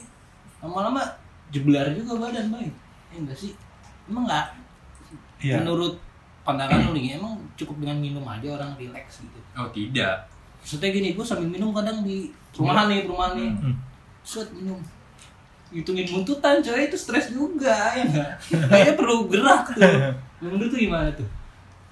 lama-lama 0.59 1.01
jeblar 1.49 1.87
juga 1.89 2.17
badan 2.19 2.49
bay 2.49 2.67
ya 3.07 3.17
enggak 3.17 3.37
sih 3.37 3.51
emang 4.05 4.25
enggak 4.25 4.47
Iya. 5.39 5.55
menurut 5.57 5.95
pandangan 6.41 6.83
lu 6.83 6.91
nih 6.93 7.15
emang 7.15 7.37
cukup 7.53 7.79
dengan 7.79 7.97
minum 7.97 8.23
aja 8.23 8.47
orang 8.51 8.75
relax 8.75 9.21
gitu 9.21 9.39
oh 9.53 9.69
tidak 9.69 10.27
maksudnya 10.57 10.89
gini 10.89 11.09
gue 11.11 11.23
sambil 11.23 11.47
minum 11.47 11.71
kadang 11.71 12.01
di 12.01 12.27
perumahan 12.51 12.85
nih 12.87 12.99
perumahan 13.03 13.33
nih 13.35 13.49
Hmm. 13.55 13.75
set 14.21 14.49
minum 14.51 14.79
hitungin 15.69 16.07
buntutan 16.09 16.61
coy 16.65 16.89
itu 16.89 16.97
stres 16.97 17.29
juga 17.29 17.93
ya 17.93 18.03
enggak 18.05 18.31
kayaknya 18.69 18.93
perlu 18.97 19.29
gerak 19.29 19.69
tuh. 19.73 19.85
Menurut 20.41 20.69
tuh 20.71 20.79
gimana 20.81 21.09
tuh? 21.13 21.27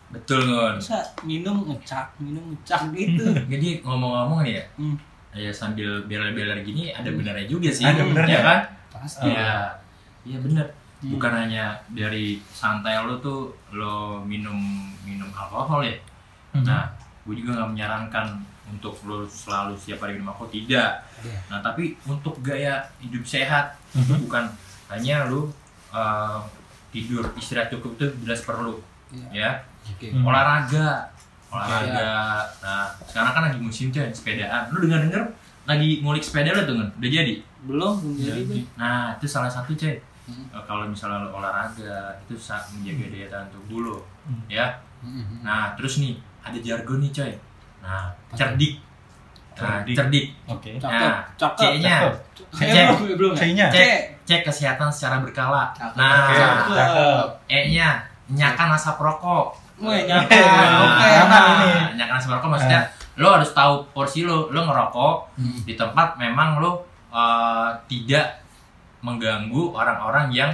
Betul 0.10 0.40
ngon. 0.50 0.76
Bisa 0.82 0.98
minum 1.28 1.68
ngecak 1.68 2.16
minum 2.18 2.42
ngecak 2.56 2.82
gitu. 2.96 3.26
Jadi 3.54 3.86
ngomong-ngomong 3.86 4.42
nih 4.48 4.54
ya 4.58 4.63
hmm, 4.80 4.96
ya 5.38 5.52
sambil 5.54 6.02
beler-beler 6.10 6.63
gini 6.66 6.90
ada 6.90 7.10
benernya 7.13 7.46
juga 7.46 7.70
sih. 7.70 7.86
Ada 7.86 8.02
benernya. 8.02 8.34
ya 8.34 8.42
kan? 8.42 8.60
Pasti. 8.98 9.30
Ya 9.30 9.52
iya 10.26 10.40
bener. 10.42 10.68
Hmm. 10.98 11.13
bukan 11.13 11.30
hanya 11.30 11.78
dari 11.94 12.42
santai 12.50 12.98
lo 13.06 13.22
tuh 13.22 13.54
lo 13.70 14.18
minum 14.26 14.58
minum 15.06 15.30
alkohol 15.30 15.86
ya. 15.86 15.94
Mhm. 16.58 16.66
nah 16.66 16.90
gue 17.22 17.38
juga 17.38 17.54
nggak 17.54 17.70
menyarankan 17.78 18.28
untuk 18.69 18.93
lo 19.03 19.23
selalu 19.23 19.73
setiap 19.73 20.01
hari 20.01 20.15
minum 20.15 20.30
alkohol? 20.30 20.49
Tidak. 20.49 20.91
Iya. 21.17 21.38
nah 21.47 21.60
tapi 21.60 21.97
untuk 22.03 22.38
gaya 22.39 22.80
hidup 22.99 23.23
sehat 23.23 23.73
itu 23.91 24.06
Mhm. 24.10 24.21
bukan. 24.25 24.45
Hanya 24.88 25.25
lo 25.25 25.51
uh, 25.89 26.39
tidur 26.89 27.25
istirahat 27.34 27.67
cukup 27.69 27.95
itu 27.95 28.06
jelas 28.21 28.41
perlu 28.41 28.80
Iya. 29.10 29.27
ya. 29.34 29.51
Oke. 29.88 30.08
Hmm. 30.10 30.23
olahraga. 30.23 31.08
Olahraga. 31.47 32.08
Nah 32.60 32.86
sekarang 33.03 33.32
kan 33.32 33.43
lagi 33.45 33.58
musim 33.58 33.88
coy 33.88 34.08
sepedaan. 34.10 34.67
Lu 34.69 34.80
dengar 34.80 34.99
dengar 35.01 35.23
lagi 35.63 35.99
ngulik 35.99 36.21
sepeda 36.21 36.51
lo 36.51 36.63
tuh 36.63 36.75
udah 36.77 37.10
jadi? 37.10 37.39
Belum 37.63 37.97
belum 37.97 38.15
jadi. 38.15 38.60
nah 38.75 39.12
itu 39.13 39.25
salah 39.25 39.47
satu 39.47 39.73
coy 39.73 39.95
Hmm. 40.27 40.43
Eh, 40.51 40.63
kalau 40.63 40.84
misalnya 40.84 41.23
lo 41.23 41.32
olahraga 41.34 42.12
itu 42.21 42.36
saat 42.36 42.67
menjaga 42.69 43.08
daya 43.08 43.27
tahan 43.30 43.47
tubuh 43.47 43.80
lo 43.82 43.97
Hmm. 44.23 44.43
ya. 44.47 44.75
Hmm. 44.99 45.39
nah 45.39 45.71
terus 45.73 45.97
nih 45.97 46.19
ada 46.41 46.60
jargon 46.60 46.99
nih 46.99 47.12
coy 47.12 47.32
nah 47.88 48.12
cerdik 48.32 48.84
nah 49.56 49.82
Cerdik. 49.82 50.36
Oke. 50.45 50.76
cakep 50.76 50.91
nah 50.93 51.23
cakep 51.34 51.58
C-nya 51.80 51.97
Eh, 52.54 52.69
Cek. 52.69 52.86
belum 53.02 53.17
belum 53.17 53.32
ya? 53.32 53.39
C-nya. 53.39 53.65
cek 53.67 53.97
cek 54.23 54.41
kesehatan 54.45 54.88
secara 54.88 55.17
berkala 55.17 55.73
Cakep. 55.73 55.95
nah 55.95 56.13
Oke. 56.62 56.84
E-nya 57.50 57.97
nyakan 58.28 58.76
asap 58.76 59.00
rokok 59.00 59.56
nyakep. 59.80 60.30
Nah, 60.30 60.84
Oke. 60.84 61.08
Jangan 61.08 61.41
ini. 61.56 61.69
nyakan 61.95 62.15
asap 62.17 62.32
rokok 62.34 62.50
maksudnya 62.52 62.82
lo 63.15 63.28
harus 63.32 63.50
tahu 63.52 63.73
porsi 63.89 64.21
lo 64.21 64.52
lo 64.52 64.62
ngerokok 64.62 65.15
Hmm. 65.34 65.58
di 65.63 65.73
tempat 65.73 66.17
memang 66.17 66.60
lo 66.60 66.86
uh, 67.10 67.73
tidak 67.88 68.45
mengganggu 69.00 69.71
orang-orang 69.71 70.30
yang 70.30 70.52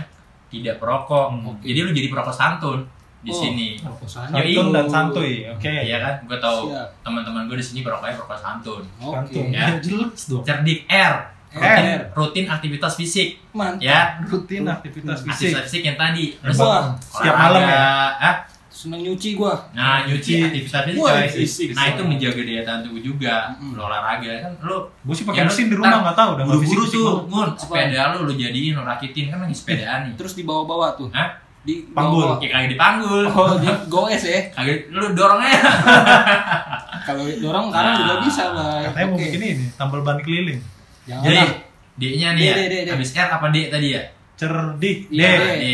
tidak 0.48 0.78
perokok. 0.78 1.28
Hmm. 1.30 1.50
Oke. 1.50 1.66
Jadi 1.66 1.80
lo 1.82 1.92
jadi 1.92 2.08
perokok 2.08 2.32
santun 2.32 2.80
di 3.24 3.32
Oh, 3.32 3.40
sini. 3.40 3.68
Yoi. 3.80 4.04
Santun 4.06 4.68
dan 4.70 4.86
santuy. 4.86 5.48
Oke. 5.48 5.72
Iya 5.72 5.98
kan? 5.98 6.14
Gue 6.28 6.38
tau 6.38 6.68
teman-teman 7.02 7.48
gue 7.48 7.56
di 7.56 7.64
sini 7.64 7.80
perokoknya 7.80 8.16
perokok 8.16 8.36
santun. 8.38 8.84
Oke. 9.00 9.16
Santun. 9.32 9.46
Ya. 9.50 9.66
Jelas 9.80 10.22
dong. 10.28 10.44
Cerdik 10.44 10.84
R. 10.86 11.16
R. 11.54 11.54
Rutin, 11.54 12.00
rutin 12.12 12.46
aktivitas 12.50 12.94
fisik. 12.94 13.38
Mantap. 13.52 13.80
Ya, 13.80 14.18
Rutin 14.26 14.66
aktivitas 14.66 15.22
fisik. 15.22 15.54
aktivitas 15.54 15.64
fisik 15.64 15.82
yang 15.86 15.96
tadi. 15.96 16.34
Terus 16.36 16.58
setiap 17.00 17.36
malam 17.40 17.62
ya? 17.62 17.78
Ah, 18.18 18.36
Seneng 18.74 19.06
nyuci 19.06 19.38
gua. 19.38 19.54
Nah, 19.72 20.02
nyuci 20.04 20.42
aktivitas 20.42 20.82
fisik. 20.84 20.98
Wah, 20.98 21.14
coy. 21.14 21.30
fisik. 21.30 21.68
Nah, 21.72 21.86
itu 21.88 22.02
menjaga 22.02 22.42
daya 22.42 22.62
tahan 22.66 22.82
tubuh 22.82 23.00
juga. 23.00 23.54
Lo 23.70 23.86
olahraga 23.86 24.34
kan 24.42 24.52
lo 24.66 24.90
Gue 25.00 25.14
sih 25.14 25.24
pakai 25.24 25.40
Ya, 25.40 25.46
mesin 25.46 25.70
di 25.70 25.76
rumah 25.78 26.02
nggak 26.02 26.18
tahu 26.18 26.30
udah 26.34 26.46
buru-buru 26.50 26.84
tuh, 26.90 27.06
Apa? 27.24 27.54
sepeda 27.54 28.02
lu 28.12 28.26
lu 28.26 28.34
jadiin 28.34 28.74
lu 28.74 28.82
rakitin 28.82 29.30
kan 29.30 29.40
lagi 29.40 29.54
sepedaan 29.54 30.10
nih. 30.10 30.14
Terus 30.18 30.34
dibawa-bawa 30.34 30.98
tuh. 30.98 31.08
Hah? 31.14 31.38
Di 31.64 31.88
Panggul. 31.90 32.28
Ya 32.38 32.48
kagak 32.50 32.70
dipanggul. 32.70 33.24
Oh, 33.26 33.56
di 33.56 33.68
goes 33.88 34.20
ya. 34.20 34.52
Kagak 34.52 34.90
lu 34.90 35.12
dorong 35.12 35.40
aja. 35.40 35.60
Kalau 37.08 37.24
dorong 37.24 37.68
sekarang 37.68 37.88
Nah. 37.90 38.00
juga 38.00 38.14
bisa, 38.20 38.44
Bay. 38.50 38.84
Katanya 38.86 39.06
mau 39.06 39.16
Oke. 39.16 39.24
bikin 39.26 39.42
ini 39.42 39.66
tambal 39.74 40.00
ban 40.02 40.20
keliling. 40.20 40.60
Jangan 41.04 41.24
Jadi 41.24 41.38
lah. 41.38 41.52
D-nya 41.94 42.30
nih 42.32 42.40
D, 42.40 42.44
ya. 42.44 42.54
D, 42.54 42.62
D, 42.64 42.76
D. 42.82 42.90
Habis 42.90 43.10
R 43.14 43.30
apa 43.30 43.48
D 43.48 43.58
tadi 43.68 43.88
ya? 43.90 44.02
Cerdik. 44.34 44.98
Iya, 45.10 45.28
deh. 45.30 45.38
D. 45.38 45.44
D. 45.56 45.66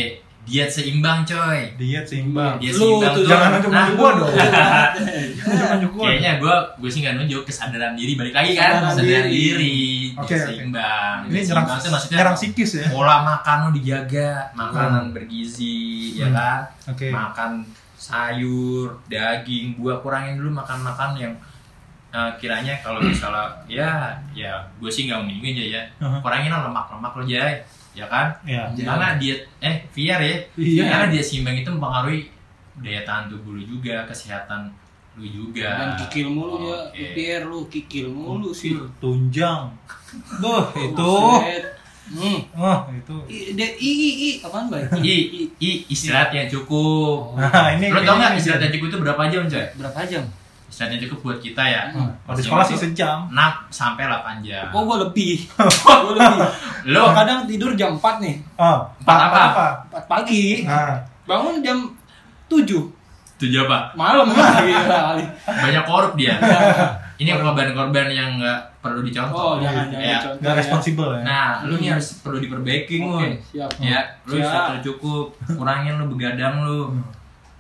Diet 0.50 0.66
seimbang, 0.68 1.22
coy. 1.24 1.60
Diet 1.76 2.02
seimbang. 2.04 2.58
Diet 2.58 2.74
Lu 2.74 2.98
seimbang 2.98 3.14
tuh 3.14 3.24
jangan 3.24 3.48
nunjuk-nunjuk 3.54 3.70
Nah, 3.86 3.88
gua 3.94 4.10
dong. 4.18 4.34
Jangan. 4.34 4.90
Nunjuk 5.72 5.92
gua. 5.94 6.04
Kayaknya 6.04 6.32
gua 6.36 6.56
gua 6.74 6.90
sih 6.90 7.00
nggak 7.00 7.16
nunjuk 7.16 7.42
kesadaran 7.44 7.94
diri 7.94 8.14
balik 8.16 8.34
lagi 8.34 8.52
kan 8.52 8.66
Kesadaran 8.82 8.90
kesadaran 8.92 9.28
diri. 9.28 9.38
diri, 9.38 9.80
Oke, 10.16 10.26
oke. 10.26 10.38
seimbang. 10.44 11.18
Ini 11.24 11.38
nyerang 11.40 11.66
seimbang 11.70 11.92
maksudnya 11.92 12.18
nyerang 12.18 12.36
psikis 12.36 12.72
ya. 12.74 12.86
pola 12.90 13.16
makan 13.22 13.58
lu 13.62 13.70
dijaga, 13.78 14.30
makanan 14.52 15.04
Hmm. 15.04 15.14
bergizi, 15.14 15.78
ya 16.16 16.26
Hmm. 16.26 16.36
kan? 16.36 16.60
Oke. 16.90 17.08
makan 17.10 17.52
sayur, 17.96 18.88
daging, 19.06 19.76
buah 19.76 20.00
kurangin 20.00 20.36
dulu 20.36 20.50
makan-makan 20.56 21.12
yang 21.16 21.34
eh, 22.10 22.32
kiranya 22.36 22.74
kalau 22.80 22.98
misalnya 23.00 23.46
ya 23.68 24.10
ya 24.34 24.50
gue 24.76 24.90
sih 24.90 25.06
nggak 25.06 25.20
ngomongin 25.20 25.54
aja 25.54 25.66
ya 25.70 25.84
Aha. 26.00 26.18
kurangin 26.20 26.50
lah 26.50 26.66
lemak-lemak 26.66 27.14
lo 27.14 27.24
jay 27.24 27.62
ya 27.92 28.06
kan 28.06 28.28
Iya. 28.44 28.70
Iya. 28.72 28.86
karena 28.86 29.08
diet 29.16 29.40
eh 29.60 29.76
VR 29.90 30.20
ya 30.20 30.36
Iya. 30.56 30.84
karena 30.88 31.08
diet 31.10 31.26
seimbang 31.26 31.56
itu 31.56 31.70
mempengaruhi 31.70 32.30
daya 32.80 33.02
tahan 33.04 33.28
tubuh 33.28 33.54
lu 33.54 33.62
juga 33.62 34.06
kesehatan 34.06 34.72
lu 35.16 35.26
juga 35.26 35.68
Dan 35.76 35.90
kikil 36.00 36.32
mulu 36.32 36.72
ya, 36.72 36.80
Oke. 36.88 37.28
lu 37.44 37.48
lu 37.50 37.60
kikil 37.68 38.08
mulu 38.08 38.50
sih. 38.50 38.72
tunjang 38.98 39.68
tuh 40.42 40.64
itu. 40.74 41.12
Hmm. 42.10 42.42
oh 42.58 42.80
itu 42.90 43.16
I, 43.30 43.54
de, 43.54 43.66
i, 43.78 43.90
i, 43.92 44.10
i, 44.18 44.30
apaan 44.42 44.66
baik? 44.66 44.90
i, 44.98 45.46
i 45.54 45.70
istirahat 45.86 46.34
yang 46.34 46.50
cukup 46.50 47.38
nah 47.38 47.70
ini 47.70 47.86
lo 47.86 48.02
tau 48.02 48.18
nggak 48.18 48.34
istirahat 48.34 48.66
yang 48.66 48.74
cukup 48.74 48.88
itu 48.90 48.98
berapa 48.98 49.22
jam 49.30 49.44
coy 49.46 49.66
Berapa 49.78 50.00
jam? 50.10 50.24
Yang 50.70 51.02
cukup 51.04 51.20
buat 51.24 51.40
kita 51.40 51.60
ya 51.62 51.84
Hmm. 51.90 52.10
kalau 52.22 52.36
di 52.36 52.42
sekolah 52.42 52.64
sih 52.64 52.78
sejam 52.78 53.26
6 53.28 53.36
sampai 53.68 54.06
8 54.06 54.40
jam 54.40 54.70
Oh, 54.70 54.84
gua 54.84 55.02
lebih. 55.02 55.50
gua 55.84 56.14
lebih. 56.14 56.40
lo 56.94 57.12
kadang 57.12 57.44
tidur 57.44 57.74
jam 57.74 57.94
4 57.94 58.20
nih. 58.20 58.36
oh 58.56 58.86
Empat 59.00 59.18
apa? 59.28 59.44
4 59.92 60.06
pagi. 60.06 60.64
nah 60.64 60.98
Bangun 61.24 61.60
jam 61.60 61.78
7 62.48 62.66
tujuh 63.36 63.64
apa 63.64 63.96
malam 63.96 64.28
kali. 64.36 65.24
banyak 65.48 65.84
korup 65.86 66.14
dia 66.14 66.36
ini 67.16 67.32
korban-korban 67.32 68.08
yang 68.08 68.36
nggak 68.36 68.60
perlu 68.80 69.00
Oh, 69.00 69.06
dicontoh 69.06 69.52
jangan 69.60 69.88
Ya. 69.88 69.96
jangan 69.96 70.20
contoh. 70.20 70.40
nggak 70.40 70.52
ya. 70.52 70.60
responsibel 70.60 71.08
ya 71.10 71.22
nah 71.24 71.48
lu 71.64 71.80
nih 71.80 71.90
harus 71.90 72.20
perlu 72.20 72.36
diperbaiki 72.38 72.96
Oke, 72.98 73.08
Mun. 73.08 73.32
siap. 73.42 73.72
ya 73.80 74.00
lu 74.26 74.36
Siap. 74.36 74.84
cukup 74.84 75.26
kurangin 75.50 75.96
lu 75.96 76.10
begadang 76.10 76.60
lu 76.62 76.92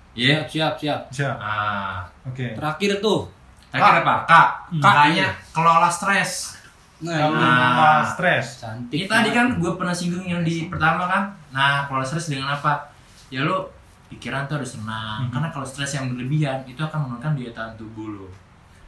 Hmm. 0.09 0.19
ya 0.19 0.37
Siap, 0.41 0.47
siap, 0.47 0.73
siap. 0.75 1.01
siap. 1.11 1.35
Ah. 1.37 2.03
Oke. 2.23 2.53
Terakhir 2.53 2.99
tuh. 2.99 3.29
terakhir 3.69 4.01
apa? 4.01 4.15
Kak 4.25 4.47
Hmm. 4.73 5.33
kelola 5.53 5.89
stres. 5.89 6.57
Nah, 6.99 7.15
ini 7.15 7.37
nggak 7.39 8.01
stres. 8.11 8.45
Cantik. 8.59 8.97
ini 8.97 9.05
tadi 9.07 9.29
kan 9.29 9.55
gue 9.55 9.71
pernah 9.73 9.93
singgung 9.93 10.25
yang 10.25 10.41
di 10.41 10.67
pertama 10.67 11.05
kan? 11.05 11.23
Nah 11.49 11.85
kalau 11.85 12.03
stres 12.03 12.27
dengan 12.27 12.51
apa? 12.51 12.91
Ya 13.29 13.45
lu 13.45 13.69
pikiran 14.09 14.49
tuh 14.49 14.57
harus 14.57 14.73
tenang. 14.73 15.23
Mhm. 15.23 15.31
karena 15.31 15.47
kalau 15.49 15.63
stres 15.63 15.93
yang 15.93 16.09
berlebihan 16.09 16.65
itu 16.65 16.81
akan 16.81 17.07
menurunkan 17.07 17.37
daya 17.37 17.51
tahan 17.53 17.73
tubuh 17.77 18.07
lu. 18.09 18.27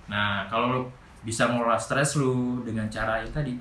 Nah 0.07 0.49
kalau 0.49 0.65
lu 0.67 0.82
bisa 1.22 1.45
mengelola 1.45 1.78
stres 1.78 2.17
lu 2.17 2.59
dengan 2.61 2.89
cara 2.89 3.22
itu 3.22 3.30
tadi 3.30 3.53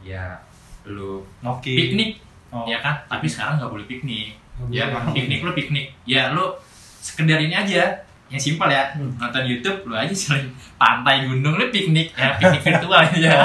ya 0.00 0.38
lu 0.86 1.20
oke 1.42 1.66
piknik. 1.66 2.22
Oh. 2.50 2.64
ya 2.64 2.78
kan? 2.80 3.02
Tapi 3.04 3.26
sekarang 3.26 3.58
nggak 3.58 3.68
boleh 3.68 3.84
piknik. 3.84 4.38
Ya 4.70 4.86
piknik 5.10 5.42
lu 5.42 5.52
piknik. 5.52 5.92
Ya 6.06 6.30
lu 6.30 6.54
sekedar 7.00 7.40
ini 7.40 7.56
aja 7.56 8.04
yang 8.30 8.38
simpel 8.38 8.70
ya 8.70 8.94
Hmm. 8.94 9.10
nonton 9.18 9.42
YouTube 9.42 9.90
lu 9.90 9.94
aja 9.98 10.14
selain 10.14 10.46
pantai 10.78 11.26
gunung 11.26 11.58
lu 11.58 11.66
piknik 11.66 12.14
ya 12.14 12.38
piknik 12.38 12.62
virtual 12.62 13.02
aja 13.02 13.42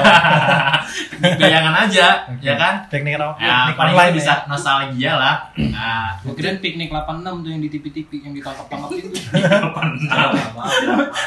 piknik 1.10 1.42
bayangan 1.42 1.90
aja 1.90 2.22
Oke. 2.30 2.46
ya 2.46 2.54
kan 2.54 2.86
teknik 2.86 3.18
apa 3.18 3.34
ya 3.42 3.74
paling 3.74 3.98
online 3.98 4.14
bisa 4.14 4.34
ya 4.38 4.46
nostalgia 4.46 5.12
lah 5.18 5.36
nah 5.74 6.14
Gua 6.22 6.38
kirain 6.38 6.62
piknik 6.62 6.94
86 6.94 7.18
tuh 7.42 7.50
yang 7.50 7.62
di 7.62 7.70
TV-TV 7.72 8.10
yang 8.22 8.34
ditangkap-tangkapin 8.34 9.10
tuh. 9.10 9.22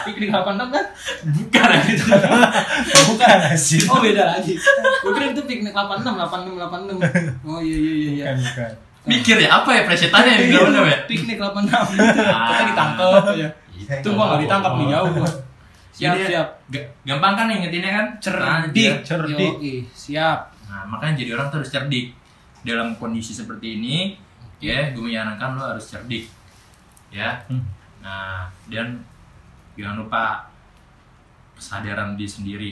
piknik 0.07 0.31
86 0.31 0.71
kan? 0.71 0.87
bukan 1.27 1.69
gitu 1.83 2.05
bukan 3.11 3.39
sih 3.59 3.81
Oh 3.91 3.99
beda 3.99 4.39
lagi. 4.39 4.55
Gua 5.03 5.11
kira 5.13 5.35
itu 5.35 5.43
piknik 5.43 5.75
86, 5.75 6.15
86, 6.15 6.63
86. 6.63 7.43
Oh 7.43 7.59
iya 7.59 7.75
iya 7.75 7.93
iya. 7.93 8.11
iya. 8.15 8.25
bukan 8.31 8.39
bukan 8.39 8.73
mikir 9.05 9.37
ya 9.39 9.63
apa 9.63 9.71
ya 9.71 9.83
presetannya 9.85 10.33
yang 10.33 10.43
Iya, 10.43 10.59
gimana 10.59 10.79
ya 10.85 10.99
Piknik 11.07 11.37
86 11.37 11.95
gitu. 11.95 12.21
Kita 12.25 12.63
ditangkap 12.67 13.25
ya. 13.35 13.49
Itu 13.79 14.09
gua 14.13 14.25
enggak 14.27 14.41
ditangkap 14.45 14.73
nih 14.75 14.87
jauh 14.91 15.11
gua. 15.15 15.31
Siap 15.89 16.15
Jadi, 16.15 16.23
siap. 16.31 16.49
ga- 16.71 16.89
gampang 17.05 17.35
kan 17.35 17.47
ngingetinnya 17.49 17.91
kan 17.91 18.07
Cerdik. 18.19 18.91
Nah, 18.93 19.03
cerdik. 19.03 19.53
Yoi, 19.59 19.75
siap. 19.91 20.39
Nah, 20.69 20.83
makanya 20.87 21.15
jadi 21.19 21.31
orang 21.35 21.49
tuh 21.49 21.59
harus 21.59 21.71
cerdik. 21.71 22.07
Dalam 22.63 22.95
kondisi 22.95 23.33
seperti 23.33 23.81
ini, 23.81 24.15
ya, 24.59 24.95
gue 24.95 25.03
menyarankan 25.03 25.57
lo 25.57 25.75
harus 25.75 25.83
cerdik. 25.85 26.29
Ya. 27.09 27.43
Hmm. 27.49 27.65
Nah, 27.99 28.47
dan 28.69 29.03
jangan 29.75 29.99
lupa 29.99 30.47
kesadaran 31.55 32.15
diri 32.15 32.31
sendiri. 32.31 32.71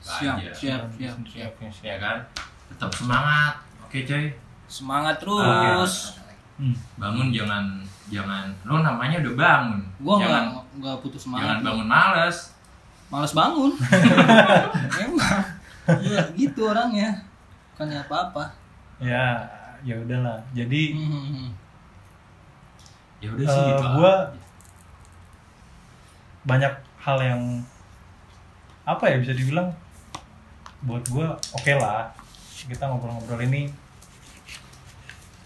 Siap, 0.00 0.36
Aja. 0.36 0.50
siap, 0.50 0.82
siap, 0.90 1.16
siap. 1.24 1.52
Ya 1.80 1.96
kan? 1.96 2.18
Tetap 2.66 2.90
semangat. 2.90 3.54
Oke, 3.80 4.02
coy. 4.02 4.26
Semangat 4.74 5.16
terus. 5.16 6.18
Hmm. 6.54 6.74
Bangun 6.96 7.30
jangan 7.30 7.62
jangan 8.06 8.50
lo 8.62 8.78
namanya 8.80 9.18
udah 9.20 9.34
bangun. 9.34 9.80
Gua 9.98 10.14
jangan 10.18 10.42
enggak 10.50 10.64
enggak 10.74 10.96
putus 10.98 11.22
jangan 11.22 11.38
semangat. 11.40 11.58
bangun 11.62 11.86
males. 11.86 12.36
Males 13.06 13.32
bangun. 13.32 13.70
Emang. 15.00 15.42
Gua 15.86 16.20
gitu 16.34 16.60
orangnya. 16.64 17.10
Bukannya 17.70 17.98
apa-apa. 18.00 18.44
ya 18.96 19.42
ya 19.82 19.94
udahlah 19.96 20.38
jadi 20.52 20.82
Hmm. 20.94 21.50
Ya 23.18 23.28
udah 23.28 23.42
sih 23.44 23.60
Eh, 23.60 23.68
gitu. 23.68 23.84
gua- 23.94 24.30
banyak 26.44 26.72
hal 26.98 27.18
yang 27.18 27.42
apa 28.84 29.04
ya 29.04 29.16
bisa 29.18 29.32
dibilang 29.32 29.72
buat 30.82 31.02
gua 31.08 31.32
oke 31.52 31.72
lah 31.74 32.12
kita 32.62 32.84
ngobrol-ngobrol 32.84 33.40
ini 33.42 33.72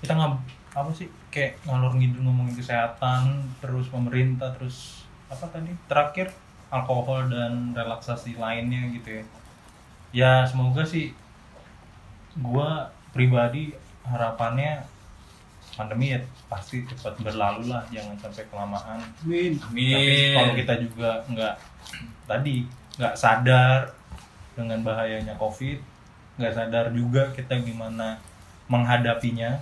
kita 0.02 0.12
nggak 0.14 0.32
apa 0.78 0.90
sih 0.94 1.08
kayak 1.34 1.58
ngalur 1.66 1.94
ngidul 1.98 2.22
ngomongin 2.22 2.54
kesehatan 2.54 3.50
terus 3.58 3.90
pemerintah 3.90 4.54
terus 4.54 5.08
apa 5.26 5.44
tadi 5.50 5.74
terakhir 5.90 6.30
alkohol 6.70 7.26
dan 7.26 7.74
relaksasi 7.74 8.38
lainnya 8.38 8.86
gitu 8.94 9.20
ya 9.20 9.24
ya 10.14 10.32
semoga 10.46 10.84
sih 10.86 11.12
gua 12.38 12.92
pribadi 13.10 13.74
harapannya 14.06 14.86
pandemi 15.74 16.14
ya 16.16 16.20
pasti 16.50 16.82
cepat 16.86 17.18
berlalu 17.22 17.70
lah 17.70 17.84
jangan 17.92 18.16
sampai 18.18 18.44
kelamaan 18.50 18.98
Amin. 19.22 19.54
tapi 19.58 19.84
Amin. 19.94 20.34
kalau 20.34 20.52
kita 20.58 20.74
juga 20.80 21.10
nggak 21.28 21.54
tadi 22.26 22.56
nggak 22.98 23.14
sadar 23.14 23.94
dengan 24.58 24.82
bahayanya 24.82 25.38
covid 25.38 25.78
nggak 26.40 26.54
sadar 26.54 26.90
juga 26.90 27.30
kita 27.30 27.62
gimana 27.62 28.18
menghadapinya 28.66 29.58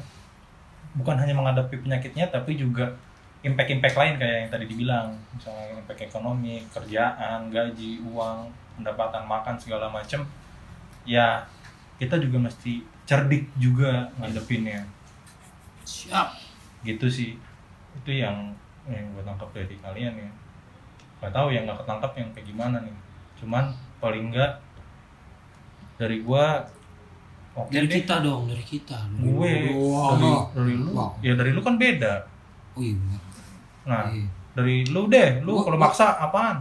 bukan 0.96 1.16
hanya 1.20 1.36
menghadapi 1.36 1.76
penyakitnya 1.84 2.32
tapi 2.32 2.56
juga 2.56 2.90
impact-impact 3.44 3.96
lain 3.96 4.14
kayak 4.18 4.36
yang 4.42 4.50
tadi 4.50 4.64
dibilang. 4.66 5.08
Misalnya 5.36 5.78
impact 5.78 6.02
ekonomi 6.02 6.64
kerjaan 6.72 7.52
gaji 7.52 8.02
uang 8.02 8.50
pendapatan 8.80 9.24
makan 9.24 9.56
segala 9.56 9.88
macam 9.88 10.26
ya 11.06 11.46
kita 11.96 12.20
juga 12.20 12.50
mesti 12.50 12.82
cerdik 13.06 13.48
juga 13.56 14.10
ngadepinnya. 14.18 14.84
Siap. 15.86 16.44
gitu 16.82 17.06
sih. 17.06 17.38
Itu 17.98 18.10
yang 18.10 18.54
yang 18.86 19.06
gue 19.14 19.22
tangkap 19.22 19.48
dari 19.54 19.78
kalian 19.78 20.14
ya. 20.14 20.30
Nggak 21.22 21.32
tahu 21.32 21.48
yang 21.54 21.64
nggak 21.66 21.78
ketangkap 21.82 22.12
yang 22.18 22.28
kayak 22.34 22.46
gimana 22.46 22.76
nih. 22.82 22.96
Cuman 23.38 23.74
paling 24.02 24.30
enggak 24.30 24.60
dari 25.96 26.20
gua 26.20 26.60
oke 27.56 27.70
Dari 27.70 27.86
deh. 27.86 27.96
kita 27.98 28.20
dong, 28.20 28.44
dari 28.44 28.60
kita. 28.62 28.98
gue 29.16 29.52
Wow. 29.72 30.12
dari, 30.12 30.28
dari 30.54 30.74
lu 30.76 30.90
Wow. 30.92 31.10
ya 31.18 31.32
dari 31.32 31.50
lu 31.50 31.60
kan 31.60 31.74
beda 31.74 32.14
Oh 32.72 32.80
iya 32.80 32.94
benar. 32.94 33.20
nah 33.82 34.02
Iya. 34.06 34.26
dari 34.52 34.84
lu 34.86 35.02
deh 35.06 35.30
lu 35.40 35.52
kalau 35.58 35.76
maksa 35.76 36.14
apaan 36.14 36.60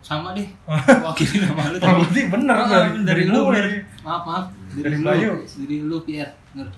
Sama 0.00 0.32
deh. 0.32 0.48
Wakilin 1.04 1.44
sama 1.44 1.68
lu 1.68 1.76
tadi. 1.76 1.92
berarti 1.92 2.20
bener 2.26 2.56
Ah, 2.56 2.64
dari, 2.64 2.88
dari 2.88 3.04
dari 3.04 3.22
lu, 3.26 3.36
lu 3.36 3.52
dari, 3.52 3.72
Maaf, 4.00 4.22
maaf. 4.24 4.44
Dari 4.72 4.96
lu. 4.96 5.04
Bayu. 5.04 5.30
Dari 5.44 5.76
lu 5.82 5.96
Pierre. 6.00 6.32
Bener. 6.48 6.68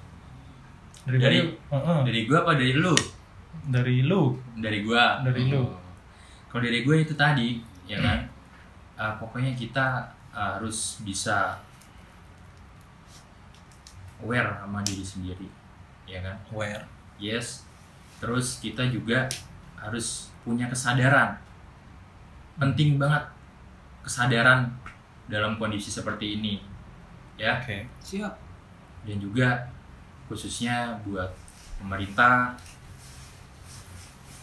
dari, 1.02 1.18
Dari- 1.20 1.38
Bayu. 1.38 1.44
Heeh. 1.70 1.98
Dari 2.02 2.20
gua 2.24 2.38
apa 2.40 2.52
dari 2.54 2.72
lu? 2.74 2.94
dari 3.64 3.96
lu 4.02 4.22
Dari 4.56 4.78
gua. 4.82 5.22
Dari 5.22 5.42
lu. 5.46 5.60
Oh. 5.60 5.70
Kalau 6.48 6.62
dari 6.62 6.82
gua 6.82 6.96
itu 6.96 7.14
tadi, 7.14 7.62
ya 7.84 7.96
kan. 7.96 8.18
Uh, 8.98 9.14
pokoknya 9.22 9.54
kita 9.54 10.02
uh, 10.30 10.58
harus 10.58 10.98
bisa 11.00 11.62
aware 14.22 14.54
sama 14.62 14.80
diri 14.86 15.04
sendiri, 15.04 15.48
ya 16.06 16.22
kan. 16.22 16.38
where 16.54 16.86
Yes. 17.18 17.66
Terus 18.22 18.62
kita 18.62 18.86
juga 18.86 19.26
harus 19.78 20.30
punya 20.46 20.70
kesadaran. 20.70 21.38
Penting 22.58 22.98
banget 22.98 23.26
kesadaran 24.06 24.70
dalam 25.26 25.58
kondisi 25.58 25.90
seperti 25.90 26.38
ini. 26.38 26.62
Ya, 27.40 27.58
oke 27.58 27.88
Siap. 28.04 28.34
dan 29.02 29.16
juga 29.18 29.48
khususnya 30.30 30.94
buat 31.02 31.32
pemerintah 31.80 32.54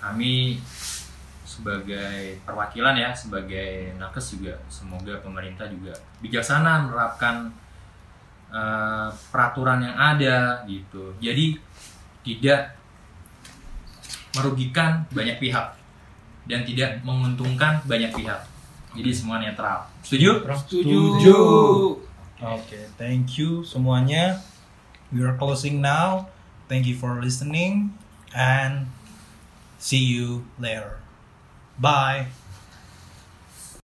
kami 0.02 0.60
sebagai 1.48 2.40
perwakilan 2.44 2.96
ya 2.96 3.12
sebagai 3.16 3.96
nakes 3.96 4.36
juga 4.36 4.56
semoga 4.68 5.16
pemerintah 5.24 5.68
juga 5.72 5.96
bijaksana 6.20 6.88
menerapkan 6.88 7.52
eh, 8.50 9.10
peraturan 9.32 9.86
yang 9.86 9.96
ada 9.96 10.66
gitu 10.66 11.14
jadi 11.22 11.58
tidak 12.26 12.62
merugikan 14.38 15.06
banyak 15.10 15.42
pihak 15.42 15.74
dan 16.50 16.62
tidak 16.66 17.02
menguntungkan 17.02 17.82
banyak 17.86 18.12
pihak 18.14 18.42
jadi 18.94 19.10
semua 19.14 19.38
netral 19.42 19.86
setuju 20.02 20.42
Setuju. 20.66 21.38
Oke, 22.40 22.88
thank 22.96 23.36
you 23.36 23.68
semuanya. 23.68 24.40
We 25.12 25.20
are 25.28 25.36
closing 25.36 25.84
now. 25.84 26.32
Thank 26.72 26.88
you 26.88 26.96
for 26.96 27.20
listening 27.20 27.92
and 28.32 28.88
see 29.76 30.00
you 30.00 30.48
later. 30.56 31.04
Bye. 31.76 32.32